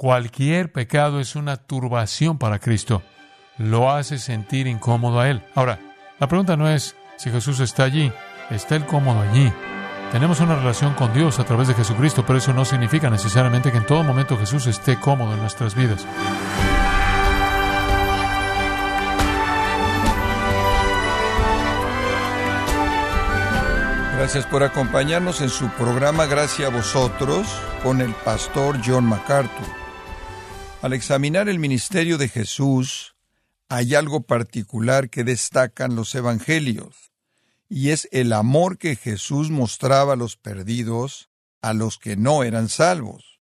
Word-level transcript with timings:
Cualquier 0.00 0.72
pecado 0.72 1.20
es 1.20 1.36
una 1.36 1.58
turbación 1.58 2.38
para 2.38 2.58
Cristo. 2.58 3.02
Lo 3.58 3.90
hace 3.90 4.16
sentir 4.16 4.66
incómodo 4.66 5.20
a 5.20 5.28
Él. 5.28 5.42
Ahora, 5.54 5.78
la 6.18 6.26
pregunta 6.26 6.56
no 6.56 6.70
es 6.70 6.96
si 7.18 7.28
Jesús 7.28 7.60
está 7.60 7.84
allí. 7.84 8.10
¿Está 8.48 8.76
Él 8.76 8.86
cómodo 8.86 9.20
allí? 9.20 9.52
Tenemos 10.10 10.40
una 10.40 10.56
relación 10.56 10.94
con 10.94 11.12
Dios 11.12 11.38
a 11.38 11.44
través 11.44 11.68
de 11.68 11.74
Jesucristo, 11.74 12.24
pero 12.26 12.38
eso 12.38 12.54
no 12.54 12.64
significa 12.64 13.10
necesariamente 13.10 13.70
que 13.70 13.76
en 13.76 13.84
todo 13.84 14.02
momento 14.02 14.38
Jesús 14.38 14.66
esté 14.68 14.98
cómodo 14.98 15.34
en 15.34 15.40
nuestras 15.40 15.74
vidas. 15.74 16.06
Gracias 24.16 24.46
por 24.46 24.62
acompañarnos 24.62 25.42
en 25.42 25.50
su 25.50 25.68
programa 25.68 26.24
Gracias 26.24 26.66
a 26.66 26.74
vosotros 26.74 27.46
con 27.82 28.00
el 28.00 28.14
pastor 28.14 28.78
John 28.82 29.04
MacArthur. 29.04 29.79
Al 30.82 30.94
examinar 30.94 31.50
el 31.50 31.58
ministerio 31.58 32.16
de 32.16 32.30
Jesús, 32.30 33.14
hay 33.68 33.94
algo 33.94 34.22
particular 34.22 35.10
que 35.10 35.24
destacan 35.24 35.94
los 35.94 36.14
evangelios, 36.14 37.12
y 37.68 37.90
es 37.90 38.08
el 38.12 38.32
amor 38.32 38.78
que 38.78 38.96
Jesús 38.96 39.50
mostraba 39.50 40.14
a 40.14 40.16
los 40.16 40.38
perdidos, 40.38 41.28
a 41.60 41.74
los 41.74 41.98
que 41.98 42.16
no 42.16 42.44
eran 42.44 42.70
salvos. 42.70 43.40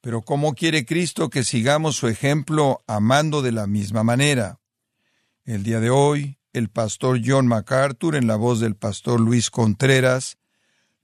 Pero 0.00 0.22
¿cómo 0.22 0.54
quiere 0.54 0.84
Cristo 0.84 1.30
que 1.30 1.44
sigamos 1.44 1.94
su 1.94 2.08
ejemplo 2.08 2.82
amando 2.88 3.42
de 3.42 3.52
la 3.52 3.68
misma 3.68 4.02
manera? 4.02 4.58
El 5.44 5.62
día 5.62 5.78
de 5.78 5.90
hoy, 5.90 6.38
el 6.52 6.68
pastor 6.68 7.20
John 7.24 7.46
MacArthur, 7.46 8.16
en 8.16 8.26
la 8.26 8.34
voz 8.34 8.58
del 8.58 8.74
pastor 8.74 9.20
Luis 9.20 9.50
Contreras, 9.50 10.36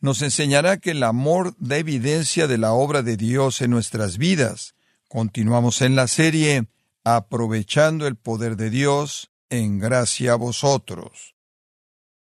nos 0.01 0.23
enseñará 0.23 0.79
que 0.79 0.91
el 0.91 1.05
amor 1.05 1.55
da 1.59 1.77
evidencia 1.77 2.49
de 2.49 2.59
la 2.59 2.73
obra 2.73 3.03
de 3.03 3.17
Dios 3.17 3.61
en 3.61 3.71
nuestras 3.71 4.19
vidas. 4.19 4.76
Continuamos 5.09 5.83
en 5.83 5.95
la 5.95 6.09
serie 6.09 6.69
Aprovechando 7.05 8.09
el 8.09 8.17
poder 8.17 8.57
de 8.57 8.71
Dios 8.71 9.31
en 9.51 9.79
gracia 9.79 10.33
a 10.33 10.37
vosotros. 10.37 11.37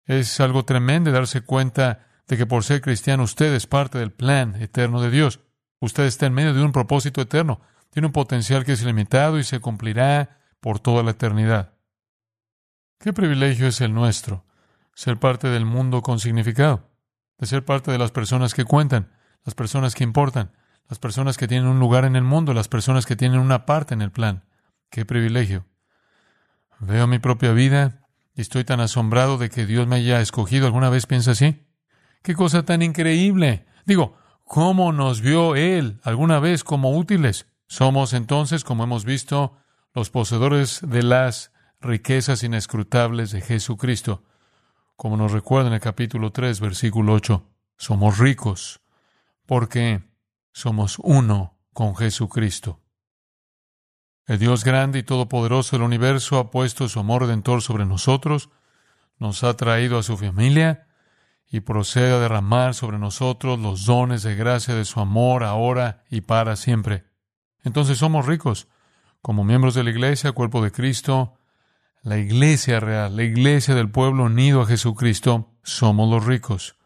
Es 0.06 0.40
algo 0.40 0.66
tremendo 0.66 1.12
darse 1.12 1.42
cuenta 1.42 2.06
de 2.28 2.38
que 2.38 2.46
por 2.46 2.64
ser 2.64 2.82
cristiano 2.82 3.24
usted 3.24 3.56
es 3.56 3.66
parte 3.66 3.98
del 3.98 4.12
plan 4.12 4.62
eterno 4.62 5.02
de 5.02 5.10
Dios. 5.10 5.40
Usted 5.80 6.04
está 6.04 6.28
en 6.28 6.34
medio 6.34 6.54
de 6.54 6.62
un 6.62 6.72
propósito 6.72 7.22
eterno. 7.22 7.60
Tiene 7.90 8.06
un 8.06 8.14
potencial 8.14 8.64
que 8.64 8.74
es 8.74 8.84
ilimitado 8.84 9.40
y 9.40 9.44
se 9.44 9.60
cumplirá 9.60 10.38
por 10.60 10.80
toda 10.80 11.02
la 11.02 11.12
eternidad. 11.12 11.74
Qué 13.00 13.14
privilegio 13.14 13.66
es 13.66 13.82
el 13.82 13.96
nuestro, 13.96 14.46
ser 14.94 15.20
parte 15.20 15.48
del 15.48 15.66
mundo 15.66 16.04
con 16.04 16.20
significado, 16.20 16.92
de 17.40 17.48
ser 17.48 17.66
parte 17.66 17.90
de 17.90 17.98
las 17.98 18.12
personas 18.12 18.54
que 18.54 18.64
cuentan, 18.64 19.12
las 19.44 19.56
personas 19.56 19.96
que 19.96 20.04
importan, 20.04 20.52
las 20.90 21.00
personas 21.00 21.38
que 21.38 21.48
tienen 21.48 21.68
un 21.68 21.80
lugar 21.80 22.06
en 22.06 22.16
el 22.16 22.24
mundo, 22.24 22.54
las 22.54 22.68
personas 22.68 23.06
que 23.06 23.16
tienen 23.16 23.40
una 23.40 23.66
parte 23.66 23.94
en 23.94 24.02
el 24.02 24.12
plan. 24.12 24.44
Qué 24.90 25.06
privilegio. 25.06 25.66
Veo 26.80 27.08
mi 27.08 27.20
propia 27.20 27.52
vida 27.54 28.08
y 28.36 28.42
estoy 28.42 28.64
tan 28.64 28.80
asombrado 28.80 29.38
de 29.38 29.50
que 29.50 29.66
Dios 29.66 29.88
me 29.88 29.98
haya 29.98 30.22
escogido. 30.22 30.68
¿Alguna 30.68 30.90
vez 30.90 31.06
piensa 31.06 31.32
así? 31.32 31.66
Qué 32.22 32.36
cosa 32.36 32.64
tan 32.64 32.82
increíble. 32.82 33.66
Digo, 33.86 34.18
¿cómo 34.44 34.92
nos 34.92 35.22
vio 35.22 35.56
Él 35.56 36.00
alguna 36.04 36.40
vez 36.40 36.64
como 36.64 36.98
útiles? 36.98 37.48
Somos 37.68 38.14
entonces, 38.14 38.64
como 38.64 38.84
hemos 38.84 39.06
visto, 39.06 39.58
los 39.94 40.10
poseedores 40.10 40.82
de 40.84 41.04
las 41.04 41.52
riquezas 41.82 42.44
inescrutables 42.44 43.32
de 43.32 43.42
Jesucristo. 43.42 44.24
Como 44.96 45.18
nos 45.18 45.32
recuerda 45.32 45.70
en 45.70 45.74
el 45.74 45.82
capítulo 45.82 46.32
3, 46.32 46.60
versículo 46.60 47.14
8, 47.14 47.50
somos 47.78 48.18
ricos 48.18 48.82
porque 49.46 50.04
somos 50.56 51.00
uno 51.00 51.60
con 51.74 51.98
Jesucristo. 51.98 52.80
El 54.26 54.40
Dios 54.40 54.64
grande 54.64 55.00
y 55.00 55.04
todopoderoso 55.04 55.76
del 55.76 55.84
universo 55.84 56.40
ha 56.40 56.50
puesto 56.50 56.88
su 56.88 56.98
amor 57.02 57.24
redentor 57.24 57.62
sobre 57.62 57.86
nosotros, 57.86 58.50
nos 59.20 59.44
ha 59.44 59.58
traído 59.58 60.00
a 60.00 60.04
su 60.04 60.16
familia 60.16 60.88
y 61.46 61.60
procede 61.60 62.14
a 62.14 62.20
derramar 62.20 62.74
sobre 62.74 62.98
nosotros 62.98 63.60
los 63.60 63.86
dones 63.86 64.24
de 64.24 64.36
gracia 64.36 64.74
de 64.74 64.86
su 64.86 65.02
amor 65.02 65.44
ahora 65.44 66.06
y 66.10 66.22
para 66.22 66.56
siempre. 66.56 67.04
Entonces 67.66 67.98
somos 67.98 68.26
ricos, 68.26 68.70
como 69.22 69.44
miembros 69.44 69.76
de 69.76 69.84
la 69.84 69.90
Iglesia, 69.90 70.32
cuerpo 70.32 70.64
de 70.64 70.72
Cristo, 70.72 71.38
la 72.02 72.18
iglesia 72.18 72.80
real, 72.80 73.18
la 73.18 73.24
iglesia 73.24 73.76
del 73.76 73.92
pueblo 73.92 74.24
unido 74.24 74.62
a 74.62 74.68
Jesucristo, 74.68 75.52
somos 75.64 76.10
los 76.10 76.26
ricos. 76.26 76.78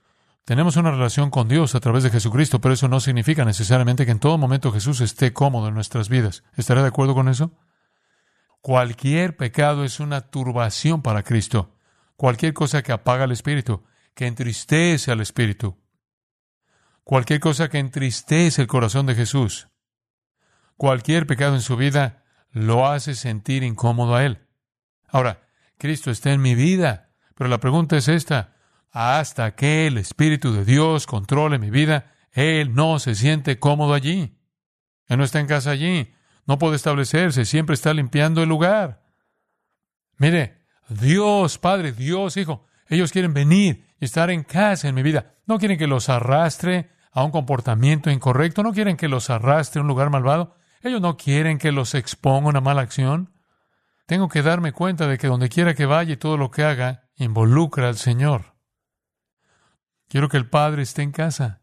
Tenemos 0.49 0.77
una 0.77 0.89
relación 0.89 1.29
con 1.29 1.47
Dios 1.47 1.75
a 1.75 1.79
través 1.79 2.01
de 2.01 2.09
Jesucristo, 2.09 2.59
pero 2.59 2.73
eso 2.73 2.87
no 2.87 2.99
significa 2.99 3.45
necesariamente 3.45 4.03
que 4.03 4.11
en 4.11 4.19
todo 4.19 4.39
momento 4.39 4.71
Jesús 4.71 4.99
esté 4.99 5.31
cómodo 5.31 5.67
en 5.67 5.75
nuestras 5.75 6.09
vidas. 6.09 6.43
¿Estará 6.57 6.81
de 6.81 6.87
acuerdo 6.87 7.13
con 7.13 7.29
eso? 7.29 7.51
Cualquier 8.59 9.37
pecado 9.37 9.83
es 9.83 9.99
una 9.99 10.21
turbación 10.21 11.03
para 11.03 11.21
Cristo. 11.21 11.77
Cualquier 12.15 12.55
cosa 12.55 12.81
que 12.81 12.91
apaga 12.91 13.25
el 13.25 13.31
espíritu, 13.31 13.83
que 14.15 14.25
entristece 14.25 15.11
al 15.11 15.21
espíritu. 15.21 15.77
Cualquier 17.03 17.39
cosa 17.39 17.69
que 17.69 17.77
entristece 17.77 18.59
el 18.63 18.67
corazón 18.67 19.05
de 19.05 19.13
Jesús. 19.13 19.67
Cualquier 20.77 21.27
pecado 21.27 21.53
en 21.53 21.61
su 21.61 21.77
vida 21.77 22.23
lo 22.49 22.87
hace 22.87 23.13
sentir 23.13 23.61
incómodo 23.61 24.15
a 24.15 24.25
Él. 24.25 24.47
Ahora, 25.09 25.47
Cristo 25.77 26.09
está 26.09 26.31
en 26.31 26.41
mi 26.41 26.55
vida, 26.55 27.11
pero 27.35 27.51
la 27.51 27.59
pregunta 27.59 27.97
es 27.97 28.07
esta. 28.07 28.55
Hasta 28.91 29.55
que 29.55 29.87
el 29.87 29.97
Espíritu 29.97 30.51
de 30.53 30.65
Dios 30.65 31.05
controle 31.05 31.59
mi 31.59 31.69
vida, 31.69 32.13
Él 32.31 32.73
no 32.73 32.99
se 32.99 33.15
siente 33.15 33.59
cómodo 33.59 33.93
allí. 33.93 34.37
Él 35.07 35.17
no 35.17 35.23
está 35.23 35.39
en 35.39 35.47
casa 35.47 35.71
allí. 35.71 36.13
No 36.45 36.57
puede 36.57 36.75
establecerse. 36.75 37.45
Siempre 37.45 37.75
está 37.75 37.93
limpiando 37.93 38.41
el 38.41 38.49
lugar. 38.49 39.03
Mire, 40.17 40.65
Dios, 40.89 41.57
Padre, 41.57 41.91
Dios, 41.91 42.37
Hijo, 42.37 42.65
ellos 42.87 43.11
quieren 43.11 43.33
venir 43.33 43.85
y 43.99 44.05
estar 44.05 44.31
en 44.31 44.43
casa 44.43 44.87
en 44.87 44.95
mi 44.95 45.03
vida. 45.03 45.35
No 45.45 45.59
quieren 45.59 45.77
que 45.77 45.87
los 45.87 46.09
arrastre 46.09 46.89
a 47.11 47.23
un 47.23 47.31
comportamiento 47.31 48.09
incorrecto. 48.09 48.63
No 48.63 48.73
quieren 48.73 48.97
que 48.97 49.07
los 49.07 49.29
arrastre 49.29 49.79
a 49.79 49.81
un 49.83 49.87
lugar 49.87 50.09
malvado. 50.09 50.55
Ellos 50.81 51.01
no 51.01 51.17
quieren 51.17 51.57
que 51.57 51.71
los 51.71 51.93
exponga 51.93 52.47
a 52.47 52.49
una 52.49 52.61
mala 52.61 52.81
acción. 52.81 53.33
Tengo 54.07 54.29
que 54.29 54.41
darme 54.41 54.71
cuenta 54.71 55.07
de 55.07 55.19
que 55.19 55.27
donde 55.27 55.49
quiera 55.49 55.75
que 55.75 55.85
vaya 55.85 56.13
y 56.13 56.17
todo 56.17 56.37
lo 56.37 56.49
que 56.49 56.63
haga, 56.63 57.09
involucra 57.17 57.89
al 57.89 57.97
Señor. 57.97 58.58
Quiero 60.09 60.27
que 60.27 60.37
el 60.37 60.49
Padre 60.49 60.81
esté 60.81 61.03
en 61.03 61.11
casa. 61.11 61.61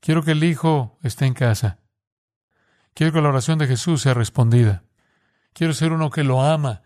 Quiero 0.00 0.22
que 0.22 0.32
el 0.32 0.44
Hijo 0.44 0.98
esté 1.02 1.26
en 1.26 1.34
casa. 1.34 1.78
Quiero 2.94 3.12
que 3.12 3.22
la 3.22 3.30
oración 3.30 3.58
de 3.58 3.66
Jesús 3.66 4.02
sea 4.02 4.14
respondida. 4.14 4.84
Quiero 5.54 5.72
ser 5.72 5.92
uno 5.92 6.10
que 6.10 6.22
lo 6.22 6.42
ama. 6.42 6.82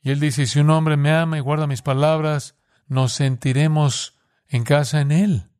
Y 0.00 0.10
Él 0.10 0.20
dice, 0.20 0.46
si 0.46 0.58
un 0.58 0.70
hombre 0.70 0.96
me 0.96 1.12
ama 1.12 1.38
y 1.38 1.40
guarda 1.40 1.66
mis 1.68 1.82
palabras, 1.82 2.56
nos 2.88 3.12
sentiremos 3.12 4.18
en 4.48 4.64
casa 4.64 5.00
en 5.00 5.12
Él. 5.12 5.50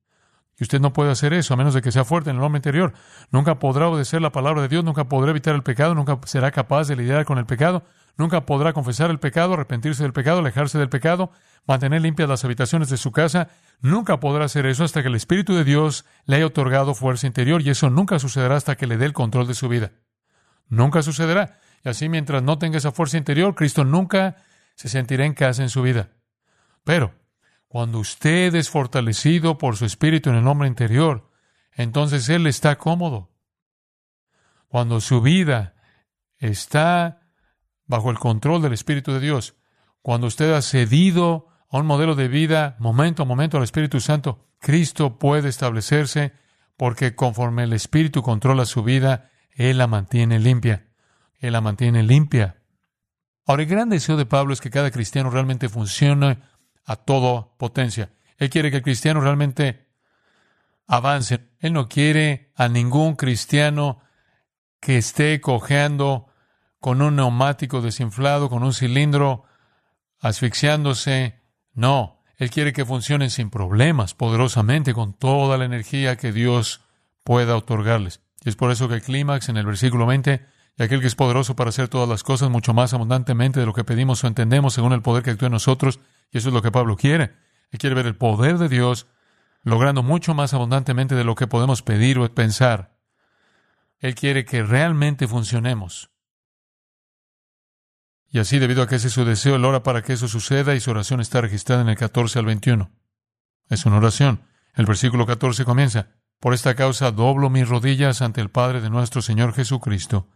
Y 0.58 0.64
usted 0.64 0.80
no 0.80 0.92
puede 0.92 1.12
hacer 1.12 1.32
eso 1.32 1.54
a 1.54 1.56
menos 1.56 1.74
de 1.74 1.82
que 1.82 1.92
sea 1.92 2.04
fuerte 2.04 2.30
en 2.30 2.36
el 2.36 2.42
hombre 2.42 2.58
interior. 2.58 2.94
Nunca 3.30 3.58
podrá 3.58 3.88
obedecer 3.88 4.20
la 4.20 4.32
palabra 4.32 4.62
de 4.62 4.68
Dios, 4.68 4.84
nunca 4.84 5.08
podrá 5.08 5.30
evitar 5.30 5.54
el 5.54 5.62
pecado, 5.62 5.94
nunca 5.94 6.18
será 6.24 6.50
capaz 6.50 6.88
de 6.88 6.96
lidiar 6.96 7.24
con 7.24 7.38
el 7.38 7.46
pecado, 7.46 7.84
Nunca 8.16 8.46
podrá 8.46 8.72
confesar 8.72 9.10
el 9.10 9.18
pecado, 9.18 9.54
arrepentirse 9.54 10.02
del 10.02 10.12
pecado, 10.12 10.38
alejarse 10.38 10.78
del 10.78 10.88
pecado, 10.88 11.32
mantener 11.66 12.02
limpias 12.02 12.28
las 12.28 12.44
habitaciones 12.44 12.88
de 12.88 12.96
su 12.96 13.10
casa. 13.10 13.48
Nunca 13.80 14.20
podrá 14.20 14.44
hacer 14.44 14.66
eso 14.66 14.84
hasta 14.84 15.02
que 15.02 15.08
el 15.08 15.16
Espíritu 15.16 15.54
de 15.54 15.64
Dios 15.64 16.04
le 16.24 16.36
haya 16.36 16.46
otorgado 16.46 16.94
fuerza 16.94 17.26
interior 17.26 17.60
y 17.62 17.70
eso 17.70 17.90
nunca 17.90 18.18
sucederá 18.18 18.56
hasta 18.56 18.76
que 18.76 18.86
le 18.86 18.98
dé 18.98 19.06
el 19.06 19.12
control 19.12 19.48
de 19.48 19.54
su 19.54 19.68
vida. 19.68 19.92
Nunca 20.68 21.02
sucederá. 21.02 21.58
Y 21.84 21.88
así 21.88 22.08
mientras 22.08 22.42
no 22.42 22.58
tenga 22.58 22.78
esa 22.78 22.92
fuerza 22.92 23.18
interior, 23.18 23.54
Cristo 23.54 23.84
nunca 23.84 24.36
se 24.76 24.88
sentirá 24.88 25.26
en 25.26 25.34
casa 25.34 25.62
en 25.62 25.68
su 25.68 25.82
vida. 25.82 26.10
Pero 26.84 27.14
cuando 27.66 27.98
usted 27.98 28.54
es 28.54 28.70
fortalecido 28.70 29.58
por 29.58 29.76
su 29.76 29.84
Espíritu 29.84 30.30
en 30.30 30.36
el 30.36 30.46
hombre 30.46 30.68
interior, 30.68 31.30
entonces 31.72 32.28
Él 32.28 32.46
está 32.46 32.76
cómodo. 32.78 33.32
Cuando 34.68 35.00
su 35.00 35.20
vida 35.20 35.74
está 36.38 37.23
bajo 37.86 38.10
el 38.10 38.18
control 38.18 38.62
del 38.62 38.72
Espíritu 38.72 39.12
de 39.12 39.20
Dios. 39.20 39.54
Cuando 40.02 40.26
usted 40.26 40.52
ha 40.52 40.62
cedido 40.62 41.48
a 41.70 41.78
un 41.78 41.86
modelo 41.86 42.14
de 42.14 42.28
vida 42.28 42.76
momento 42.78 43.22
a 43.22 43.26
momento 43.26 43.56
al 43.56 43.64
Espíritu 43.64 44.00
Santo, 44.00 44.46
Cristo 44.58 45.18
puede 45.18 45.48
establecerse 45.48 46.32
porque 46.76 47.14
conforme 47.14 47.64
el 47.64 47.72
Espíritu 47.72 48.22
controla 48.22 48.64
su 48.64 48.82
vida, 48.82 49.30
Él 49.50 49.78
la 49.78 49.86
mantiene 49.86 50.38
limpia. 50.38 50.88
Él 51.38 51.52
la 51.52 51.60
mantiene 51.60 52.02
limpia. 52.02 52.62
Ahora, 53.46 53.62
el 53.62 53.68
gran 53.68 53.90
deseo 53.90 54.16
de 54.16 54.26
Pablo 54.26 54.54
es 54.54 54.60
que 54.60 54.70
cada 54.70 54.90
cristiano 54.90 55.30
realmente 55.30 55.68
funcione 55.68 56.38
a 56.86 56.96
toda 56.96 57.48
potencia. 57.58 58.12
Él 58.38 58.50
quiere 58.50 58.70
que 58.70 58.78
el 58.78 58.82
cristiano 58.82 59.20
realmente 59.20 59.88
avance. 60.86 61.40
Él 61.60 61.72
no 61.72 61.88
quiere 61.88 62.52
a 62.56 62.68
ningún 62.68 63.16
cristiano 63.16 64.00
que 64.80 64.96
esté 64.96 65.40
cojeando 65.40 66.26
con 66.84 67.00
un 67.00 67.16
neumático 67.16 67.80
desinflado, 67.80 68.50
con 68.50 68.62
un 68.62 68.74
cilindro, 68.74 69.44
asfixiándose. 70.20 71.40
No, 71.72 72.22
Él 72.36 72.50
quiere 72.50 72.74
que 72.74 72.84
funcionen 72.84 73.30
sin 73.30 73.48
problemas, 73.48 74.12
poderosamente, 74.12 74.92
con 74.92 75.14
toda 75.14 75.56
la 75.56 75.64
energía 75.64 76.16
que 76.16 76.30
Dios 76.30 76.82
pueda 77.22 77.56
otorgarles. 77.56 78.20
Y 78.44 78.50
es 78.50 78.56
por 78.56 78.70
eso 78.70 78.86
que 78.86 78.96
el 78.96 79.02
clímax 79.02 79.48
en 79.48 79.56
el 79.56 79.64
versículo 79.64 80.04
20, 80.04 80.44
y 80.76 80.82
aquel 80.82 81.00
que 81.00 81.06
es 81.06 81.14
poderoso 81.14 81.56
para 81.56 81.70
hacer 81.70 81.88
todas 81.88 82.06
las 82.06 82.22
cosas 82.22 82.50
mucho 82.50 82.74
más 82.74 82.92
abundantemente 82.92 83.60
de 83.60 83.64
lo 83.64 83.72
que 83.72 83.84
pedimos 83.84 84.22
o 84.22 84.26
entendemos 84.26 84.74
según 84.74 84.92
el 84.92 85.00
poder 85.00 85.22
que 85.22 85.30
actúa 85.30 85.46
en 85.46 85.52
nosotros, 85.52 86.00
y 86.32 86.36
eso 86.36 86.48
es 86.50 86.54
lo 86.54 86.60
que 86.60 86.70
Pablo 86.70 86.98
quiere. 86.98 87.32
Él 87.70 87.78
quiere 87.78 87.96
ver 87.96 88.04
el 88.04 88.16
poder 88.16 88.58
de 88.58 88.68
Dios 88.68 89.06
logrando 89.62 90.02
mucho 90.02 90.34
más 90.34 90.52
abundantemente 90.52 91.14
de 91.14 91.24
lo 91.24 91.34
que 91.34 91.46
podemos 91.46 91.80
pedir 91.80 92.18
o 92.18 92.34
pensar. 92.34 92.94
Él 94.00 94.14
quiere 94.14 94.44
que 94.44 94.62
realmente 94.62 95.26
funcionemos. 95.26 96.10
Y 98.34 98.40
así, 98.40 98.58
debido 98.58 98.82
a 98.82 98.88
que 98.88 98.96
ese 98.96 99.06
es 99.06 99.12
su 99.12 99.24
deseo, 99.24 99.54
él 99.54 99.64
ora 99.64 99.84
para 99.84 100.02
que 100.02 100.12
eso 100.12 100.26
suceda 100.26 100.74
y 100.74 100.80
su 100.80 100.90
oración 100.90 101.20
está 101.20 101.40
registrada 101.40 101.82
en 101.82 101.88
el 101.88 101.96
14 101.96 102.40
al 102.40 102.46
21. 102.46 102.90
Es 103.68 103.86
una 103.86 103.98
oración. 103.98 104.42
El 104.74 104.86
versículo 104.86 105.24
14 105.24 105.64
comienza, 105.64 106.08
Por 106.40 106.52
esta 106.52 106.74
causa 106.74 107.12
doblo 107.12 107.48
mis 107.48 107.68
rodillas 107.68 108.22
ante 108.22 108.40
el 108.40 108.50
Padre 108.50 108.80
de 108.80 108.90
nuestro 108.90 109.22
Señor 109.22 109.54
Jesucristo, 109.54 110.26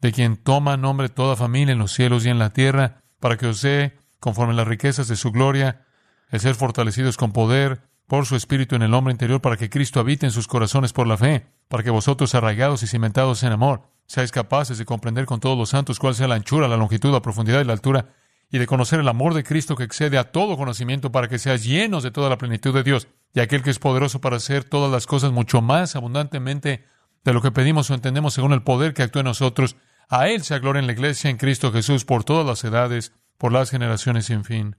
de 0.00 0.12
quien 0.12 0.36
toma 0.36 0.76
nombre 0.76 1.08
toda 1.08 1.34
familia 1.34 1.72
en 1.72 1.80
los 1.80 1.92
cielos 1.92 2.24
y 2.24 2.28
en 2.28 2.38
la 2.38 2.50
tierra, 2.50 3.02
para 3.18 3.36
que 3.36 3.48
os 3.48 3.60
dé, 3.60 3.98
conforme 4.20 4.54
las 4.54 4.68
riquezas 4.68 5.08
de 5.08 5.16
su 5.16 5.32
gloria, 5.32 5.84
el 6.30 6.38
ser 6.38 6.54
fortalecidos 6.54 7.16
con 7.16 7.32
poder 7.32 7.80
por 8.06 8.24
su 8.24 8.36
espíritu 8.36 8.76
en 8.76 8.82
el 8.82 8.94
hombre 8.94 9.10
interior, 9.10 9.40
para 9.40 9.56
que 9.56 9.68
Cristo 9.68 9.98
habite 9.98 10.26
en 10.26 10.32
sus 10.32 10.46
corazones 10.46 10.92
por 10.92 11.08
la 11.08 11.16
fe, 11.16 11.48
para 11.66 11.82
que 11.82 11.90
vosotros, 11.90 12.36
arraigados 12.36 12.84
y 12.84 12.86
cimentados 12.86 13.42
en 13.42 13.50
amor, 13.50 13.95
seáis 14.06 14.30
capaces 14.30 14.78
de 14.78 14.84
comprender 14.84 15.26
con 15.26 15.40
todos 15.40 15.58
los 15.58 15.70
santos 15.70 15.98
cuál 15.98 16.14
sea 16.14 16.28
la 16.28 16.34
anchura, 16.34 16.68
la 16.68 16.76
longitud, 16.76 17.12
la 17.12 17.22
profundidad 17.22 17.60
y 17.60 17.64
la 17.64 17.72
altura, 17.72 18.14
y 18.50 18.58
de 18.58 18.66
conocer 18.66 19.00
el 19.00 19.08
amor 19.08 19.34
de 19.34 19.44
Cristo 19.44 19.76
que 19.76 19.84
excede 19.84 20.18
a 20.18 20.30
todo 20.30 20.56
conocimiento, 20.56 21.10
para 21.12 21.28
que 21.28 21.38
seáis 21.38 21.64
llenos 21.64 22.02
de 22.02 22.10
toda 22.10 22.28
la 22.28 22.38
plenitud 22.38 22.72
de 22.72 22.82
Dios, 22.82 23.08
y 23.34 23.40
aquel 23.40 23.62
que 23.62 23.70
es 23.70 23.78
poderoso 23.78 24.20
para 24.20 24.36
hacer 24.36 24.64
todas 24.64 24.90
las 24.90 25.06
cosas 25.06 25.32
mucho 25.32 25.60
más 25.60 25.96
abundantemente 25.96 26.84
de 27.24 27.32
lo 27.32 27.42
que 27.42 27.50
pedimos 27.50 27.90
o 27.90 27.94
entendemos 27.94 28.34
según 28.34 28.52
el 28.52 28.62
poder 28.62 28.94
que 28.94 29.02
actúa 29.02 29.20
en 29.20 29.26
nosotros. 29.26 29.76
A 30.08 30.28
Él 30.28 30.42
se 30.42 30.58
gloria 30.60 30.80
en 30.80 30.86
la 30.86 30.92
iglesia, 30.92 31.28
en 31.28 31.36
Cristo 31.36 31.72
Jesús, 31.72 32.04
por 32.04 32.22
todas 32.22 32.46
las 32.46 32.62
edades, 32.62 33.12
por 33.36 33.52
las 33.52 33.70
generaciones 33.70 34.26
sin 34.26 34.44
fin. 34.44 34.76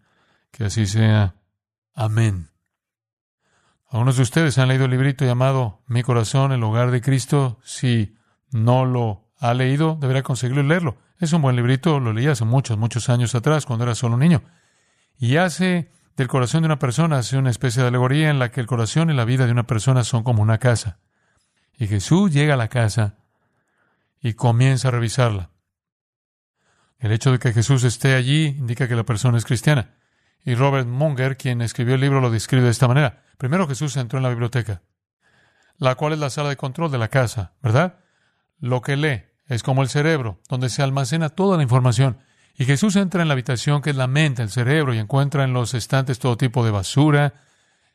Que 0.51 0.65
así 0.65 0.87
sea. 0.87 1.35
Amén. 1.93 2.49
Algunos 3.89 4.17
de 4.17 4.23
ustedes 4.23 4.57
han 4.57 4.69
leído 4.69 4.85
el 4.85 4.91
librito 4.91 5.25
llamado 5.25 5.81
Mi 5.87 6.03
corazón, 6.03 6.51
el 6.51 6.63
hogar 6.63 6.91
de 6.91 7.01
Cristo. 7.01 7.59
Si 7.63 8.16
no 8.51 8.85
lo 8.85 9.29
ha 9.39 9.53
leído, 9.53 9.97
deberá 9.99 10.23
conseguirlo 10.23 10.63
leerlo. 10.63 10.97
Es 11.19 11.33
un 11.33 11.41
buen 11.41 11.55
librito, 11.55 11.99
lo 11.99 12.13
leí 12.13 12.27
hace 12.27 12.45
muchos, 12.45 12.77
muchos 12.77 13.09
años 13.09 13.35
atrás, 13.35 13.65
cuando 13.65 13.83
era 13.83 13.95
solo 13.95 14.15
un 14.15 14.21
niño. 14.21 14.43
Y 15.19 15.37
hace 15.37 15.91
del 16.15 16.27
corazón 16.27 16.61
de 16.61 16.67
una 16.67 16.79
persona, 16.79 17.17
hace 17.19 17.37
una 17.37 17.49
especie 17.49 17.81
de 17.81 17.89
alegoría 17.89 18.29
en 18.29 18.39
la 18.39 18.51
que 18.51 18.59
el 18.59 18.67
corazón 18.67 19.09
y 19.09 19.13
la 19.13 19.25
vida 19.25 19.45
de 19.45 19.51
una 19.51 19.67
persona 19.67 20.03
son 20.03 20.23
como 20.23 20.41
una 20.41 20.57
casa. 20.57 20.99
Y 21.77 21.87
Jesús 21.87 22.31
llega 22.31 22.55
a 22.55 22.57
la 22.57 22.69
casa 22.69 23.17
y 24.19 24.33
comienza 24.33 24.87
a 24.87 24.91
revisarla. 24.91 25.51
El 26.99 27.11
hecho 27.11 27.31
de 27.31 27.39
que 27.39 27.53
Jesús 27.53 27.83
esté 27.83 28.15
allí 28.15 28.45
indica 28.45 28.87
que 28.87 28.95
la 28.95 29.03
persona 29.03 29.37
es 29.37 29.45
cristiana. 29.45 29.95
Y 30.43 30.55
Robert 30.55 30.87
Munger, 30.87 31.37
quien 31.37 31.61
escribió 31.61 31.95
el 31.95 32.01
libro, 32.01 32.21
lo 32.21 32.31
describe 32.31 32.63
de 32.63 32.71
esta 32.71 32.87
manera. 32.87 33.23
Primero 33.37 33.67
Jesús 33.67 33.95
entró 33.97 34.17
en 34.17 34.23
la 34.23 34.29
biblioteca, 34.29 34.81
la 35.77 35.93
cual 35.95 36.13
es 36.13 36.19
la 36.19 36.31
sala 36.31 36.49
de 36.49 36.57
control 36.57 36.91
de 36.91 36.97
la 36.97 37.09
casa, 37.09 37.53
¿verdad? 37.61 37.99
Lo 38.59 38.81
que 38.81 38.97
lee 38.97 39.23
es 39.47 39.63
como 39.63 39.81
el 39.81 39.89
cerebro, 39.89 40.39
donde 40.49 40.69
se 40.69 40.83
almacena 40.83 41.29
toda 41.29 41.57
la 41.57 41.63
información. 41.63 42.19
Y 42.55 42.65
Jesús 42.65 42.95
entra 42.95 43.21
en 43.21 43.27
la 43.27 43.33
habitación 43.33 43.81
que 43.81 43.91
es 43.91 43.95
la 43.95 44.07
mente, 44.07 44.41
el 44.41 44.49
cerebro, 44.49 44.93
y 44.93 44.97
encuentra 44.97 45.43
en 45.43 45.53
los 45.53 45.73
estantes 45.73 46.19
todo 46.19 46.37
tipo 46.37 46.65
de 46.65 46.71
basura, 46.71 47.35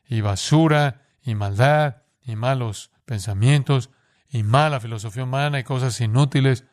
y 0.07 0.21
basura, 0.21 1.01
y 1.21 1.35
maldad, 1.35 2.03
y 2.21 2.35
malos 2.35 2.91
pensamientos, 3.05 3.89
y 4.29 4.43
mala 4.43 4.79
filosofía 4.79 5.25
humana, 5.25 5.59
y 5.59 5.63
cosas 5.63 5.99
inútiles, 6.01 6.65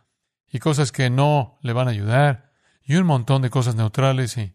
y 0.50 0.60
cosas 0.60 0.92
que 0.92 1.10
no 1.10 1.58
le 1.62 1.72
van 1.72 1.88
a 1.88 1.90
ayudar, 1.90 2.52
y 2.82 2.96
un 2.96 3.06
montón 3.06 3.42
de 3.42 3.50
cosas 3.50 3.74
neutrales, 3.74 4.36
y 4.36 4.54